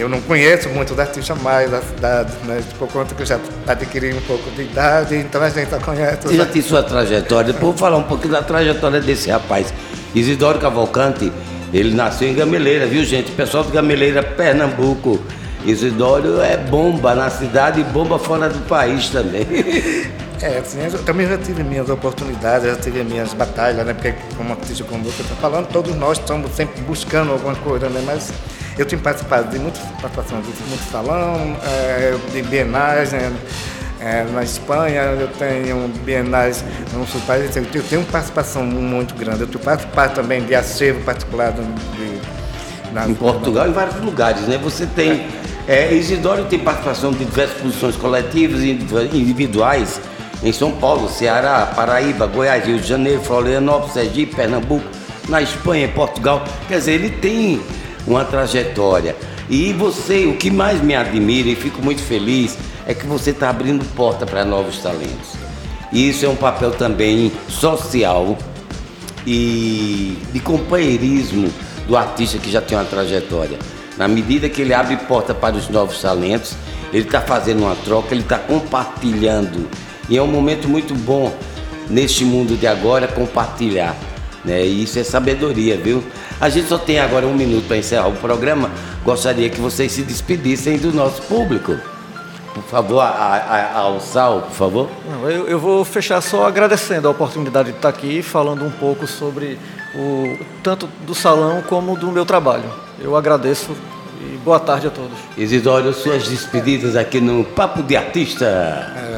eu 0.02 0.10
não 0.10 0.20
conheço 0.22 0.68
muito 0.70 0.96
da 0.96 1.04
artista 1.04 1.36
mais 1.36 1.70
da 1.70 1.80
cidade, 1.80 2.34
né? 2.46 2.62
por 2.80 2.88
conta 2.88 3.14
que 3.14 3.22
eu 3.22 3.26
já 3.26 3.40
adquiri 3.68 4.12
um 4.14 4.22
pouco 4.22 4.50
de 4.52 4.64
idade, 4.64 5.16
então 5.16 5.42
a 5.42 5.50
gente 5.50 5.70
já 5.70 5.80
conhece. 5.80 6.28
Você 6.28 6.36
já 6.38 6.46
tem 6.46 6.62
sua 6.62 6.82
trajetória, 6.82 7.54
depois 7.54 7.74
vou 7.74 7.78
falar 7.78 7.98
um 7.98 8.04
pouquinho 8.04 8.34
da 8.34 8.42
trajetória 8.42 9.00
desse 9.00 9.30
rapaz. 9.30 9.72
Isidoro 10.16 10.60
Cavalcante, 10.60 11.32
ele 11.72 11.94
nasceu 11.94 12.28
em 12.28 12.34
Gameleira, 12.34 12.88
viu 12.88 13.04
gente? 13.06 13.32
Pessoal 13.32 13.64
de 13.64 13.72
Gameleira, 13.72 14.24
Pernambuco. 14.24 15.20
Isidoro 15.64 16.42
é 16.42 16.58
bomba 16.58 17.14
na 17.14 17.30
cidade 17.30 17.82
e 17.82 17.84
bomba 17.84 18.18
fora 18.18 18.50
do 18.50 18.60
país 18.68 19.10
também. 19.10 19.46
É, 20.44 20.58
assim, 20.58 20.80
eu 20.82 21.04
também 21.04 21.28
já 21.28 21.38
tive 21.38 21.62
minhas 21.64 21.88
oportunidades, 21.88 22.66
já 22.66 22.76
tive 22.76 23.04
minhas 23.04 23.32
batalhas, 23.32 23.86
né? 23.86 23.94
Porque 23.94 24.12
como 24.36 24.54
artista 24.54 24.84
como 24.84 25.04
você 25.04 25.22
está 25.22 25.36
falando, 25.36 25.68
todos 25.68 25.96
nós 25.96 26.18
estamos 26.18 26.50
sempre 26.56 26.82
buscando 26.82 27.32
alguma 27.32 27.54
coisa, 27.58 27.88
né? 27.90 28.02
Mas 28.04 28.34
eu 28.82 28.86
tenho 28.86 29.02
participado 29.02 29.50
de 29.50 29.60
muitas 29.60 29.82
participações 30.02 30.46
de 30.46 30.63
muito 30.63 30.91
salão, 30.91 31.56
é, 31.63 32.15
de 32.32 32.41
bienais, 32.41 33.12
né? 33.12 33.32
É, 34.00 34.24
na 34.34 34.41
Espanha, 34.41 35.02
eu 35.02 35.28
tenho 35.28 35.88
bienais 36.04 36.63
no 36.91 37.06
sul 37.06 37.22
país, 37.28 37.56
eu 37.56 37.84
tenho 37.84 38.04
participação 38.06 38.63
muito 38.63 39.13
grande. 39.13 39.41
Eu 39.41 39.48
tenho 39.48 39.63
participado 39.63 40.15
também 40.15 40.44
de 40.44 40.56
acervo 40.56 41.02
particular 41.02 41.52
de, 41.52 42.91
na, 42.91 43.08
em 43.08 43.13
Portugal, 43.13 43.67
em 43.67 43.72
vários 43.72 44.02
lugares, 44.02 44.41
né? 44.48 44.60
Você 44.63 44.88
tem. 44.88 45.28
É, 45.67 45.94
Isidoro 45.94 46.46
tem 46.46 46.58
participação 46.58 47.12
de 47.12 47.24
diversas 47.24 47.58
exposições 47.58 47.96
coletivas 47.96 48.62
e 48.63 48.72
individuais 48.72 50.02
em 50.41 50.52
São 50.52 50.72
Paulo, 50.72 51.08
Ceará, 51.08 51.72
Paraíba, 51.76 52.26
Goiás, 52.26 52.65
Rio 52.65 52.80
de 52.80 52.88
Janeiro, 52.88 53.22
Florianópolis, 53.22 53.94
Sergipe, 53.94 54.36
Pernambuco, 54.36 54.86
na 55.30 55.44
Espanha, 55.44 55.86
em 55.86 55.91
Portugal. 55.91 56.44
Quer 56.67 56.80
dizer, 56.80 56.94
ele 56.94 57.12
tem 57.12 57.62
uma 58.06 58.26
trajetória. 58.26 59.16
E 59.50 59.74
você, 59.74 60.26
o 60.26 60.38
que 60.38 60.50
mais 60.50 60.82
me 60.82 60.96
admira 60.96 61.50
e 61.50 61.56
fico 61.56 61.82
muito 61.82 62.02
feliz 62.02 62.58
é 62.88 62.94
que 62.94 63.06
você 63.06 63.32
está 63.32 63.50
abrindo 63.50 63.86
porta 63.96 64.26
para 64.26 64.46
novos 64.46 64.80
talentos. 64.80 65.34
E 65.92 66.10
isso 66.10 66.26
é 66.26 66.30
um 66.30 66.36
papel 66.36 66.72
também 66.72 67.32
social 67.50 68.38
e 69.28 70.18
de 70.32 70.40
companheirismo 70.40 71.52
do 71.88 71.98
artista 71.98 72.38
que 72.38 72.50
já 72.50 72.62
tem 72.62 72.78
uma 72.78 72.86
trajetória. 72.86 73.60
Na 73.98 74.08
medida 74.08 74.50
que 74.50 74.62
ele 74.62 74.74
abre 74.74 74.96
porta 74.98 75.34
para 75.34 75.56
os 75.56 75.68
novos 75.70 76.02
talentos, 76.02 76.56
ele 76.94 77.04
está 77.04 77.22
fazendo 77.22 77.64
uma 77.64 77.76
troca, 77.76 78.14
ele 78.14 78.22
está 78.22 78.40
compartilhando. 78.40 79.70
E 80.10 80.18
é 80.18 80.22
um 80.22 80.28
momento 80.28 80.68
muito 80.68 80.96
bom 80.96 81.34
neste 81.90 82.24
mundo 82.24 82.58
de 82.58 82.68
agora 82.68 83.08
compartilhar. 83.08 83.96
Né? 84.43 84.65
E 84.65 84.84
isso 84.84 84.97
é 84.97 85.04
sabedoria, 85.04 85.77
viu? 85.77 86.04
A 86.39 86.49
gente 86.49 86.67
só 86.67 86.77
tem 86.77 86.99
agora 86.99 87.27
um 87.27 87.34
minuto 87.34 87.67
para 87.67 87.77
encerrar 87.77 88.08
o 88.08 88.13
programa. 88.13 88.71
Gostaria 89.04 89.49
que 89.49 89.60
vocês 89.60 89.91
se 89.91 90.01
despedissem 90.01 90.77
do 90.77 90.91
nosso 90.91 91.21
público. 91.23 91.77
Por 92.54 92.63
favor, 92.63 92.99
a, 92.99 93.06
a, 93.06 93.77
ao 93.80 93.99
Sal, 94.01 94.41
por 94.41 94.51
favor. 94.51 94.89
Não, 95.10 95.30
eu, 95.30 95.47
eu, 95.47 95.60
vou 95.60 95.86
fechar 95.86 96.19
só 96.21 96.45
agradecendo 96.45 97.08
a 97.08 97.12
oportunidade 97.12 97.71
de 97.71 97.77
estar 97.77 97.89
aqui 97.89 98.21
falando 98.21 98.65
um 98.65 98.71
pouco 98.71 99.08
sobre 99.08 99.58
o 99.95 100.38
tanto 100.62 100.88
do 101.06 101.15
salão 101.15 101.62
como 101.62 101.97
do 101.97 102.12
meu 102.12 102.25
trabalho. 102.25 102.69
Eu 102.99 103.15
agradeço 103.15 103.71
e 104.21 104.38
boa 104.38 104.60
tarde 104.60 104.88
a 104.88 104.89
todos. 104.89 105.17
Isidoro, 105.38 105.93
suas 105.93 106.27
despedidas 106.27 106.95
aqui 106.95 107.19
no 107.19 107.43
Papo 107.43 107.82
de 107.82 107.95
Artista. 107.95 108.45
É, 108.45 109.11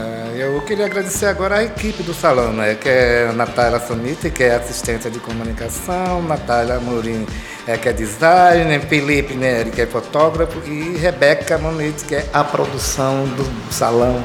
eu 0.44 0.62
queria 0.62 0.86
agradecer 0.86 1.26
agora 1.26 1.60
a 1.60 1.64
equipe 1.64 2.04
do 2.04 2.14
salão, 2.14 2.52
né? 2.52 2.76
Que 2.76 2.90
é 2.90 3.28
a 3.30 3.34
Natália 3.34 3.80
Sonite, 3.80 4.30
que 4.30 4.44
é 4.44 4.56
assistente 4.56 5.10
de 5.10 5.20
comunicação, 5.20 6.22
Natália 6.22 6.76
Amorim, 6.76 7.26
é, 7.66 7.78
que 7.78 7.88
é 7.88 7.94
designer, 7.94 8.82
Felipe 8.82 9.36
Neri, 9.36 9.72
que 9.72 9.82
é 9.82 9.86
fotógrafo, 9.86 10.60
e 10.70 10.98
Rebeca 10.98 11.58
Monite, 11.58 12.04
que 12.04 12.16
é 12.16 12.30
a 12.34 12.44
produção 12.44 13.26
do 13.26 13.74
salão 13.74 14.24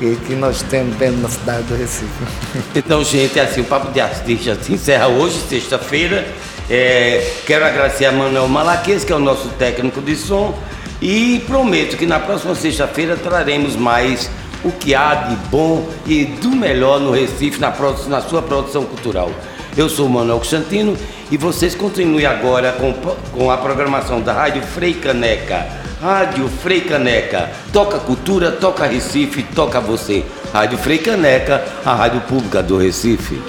e 0.00 0.16
que 0.26 0.34
nós 0.34 0.62
temos 0.62 0.96
dentro 0.96 1.22
da 1.22 1.28
cidade 1.28 1.62
do 1.64 1.76
Recife. 1.76 2.24
Então, 2.76 3.02
gente, 3.02 3.38
é 3.38 3.42
assim, 3.42 3.62
o 3.62 3.64
Papo 3.64 3.90
de 3.92 4.00
Artista 4.00 4.54
se 4.60 4.72
encerra 4.72 5.08
hoje, 5.08 5.38
sexta-feira. 5.48 6.26
É, 6.68 7.32
quero 7.46 7.64
agradecer 7.64 8.06
a 8.06 8.12
Manuel 8.12 8.48
Malaquias, 8.48 9.04
que 9.04 9.12
é 9.12 9.16
o 9.16 9.20
nosso 9.20 9.48
técnico 9.50 10.00
de 10.00 10.16
som, 10.16 10.58
e 11.00 11.42
prometo 11.46 11.96
que 11.96 12.06
na 12.06 12.18
próxima 12.18 12.54
sexta-feira 12.54 13.16
traremos 13.16 13.76
mais 13.76 14.28
o 14.64 14.72
que 14.72 14.94
há 14.94 15.14
de 15.14 15.36
bom 15.48 15.86
e 16.06 16.24
do 16.24 16.50
melhor 16.50 16.98
no 17.00 17.10
Recife, 17.10 17.60
na, 17.60 17.72
na 18.08 18.20
sua 18.20 18.42
produção 18.42 18.84
cultural. 18.84 19.30
Eu 19.76 19.88
sou 19.88 20.08
Manuel 20.08 20.38
Constantino 20.38 20.96
e 21.30 21.36
vocês 21.36 21.74
continuem 21.74 22.26
agora 22.26 22.72
com, 22.72 22.92
com 23.32 23.50
a 23.50 23.56
programação 23.56 24.20
da 24.20 24.32
Rádio 24.32 24.62
Frei 24.62 24.94
Caneca. 24.94 25.66
Rádio 26.00 26.48
Frei 26.48 26.80
Caneca. 26.80 27.50
Toca 27.72 27.98
cultura, 27.98 28.52
toca 28.52 28.86
Recife, 28.86 29.42
toca 29.42 29.80
você. 29.80 30.24
Rádio 30.52 30.78
Frei 30.78 30.98
Caneca, 30.98 31.64
a 31.84 31.94
rádio 31.94 32.20
pública 32.22 32.62
do 32.62 32.76
Recife. 32.76 33.40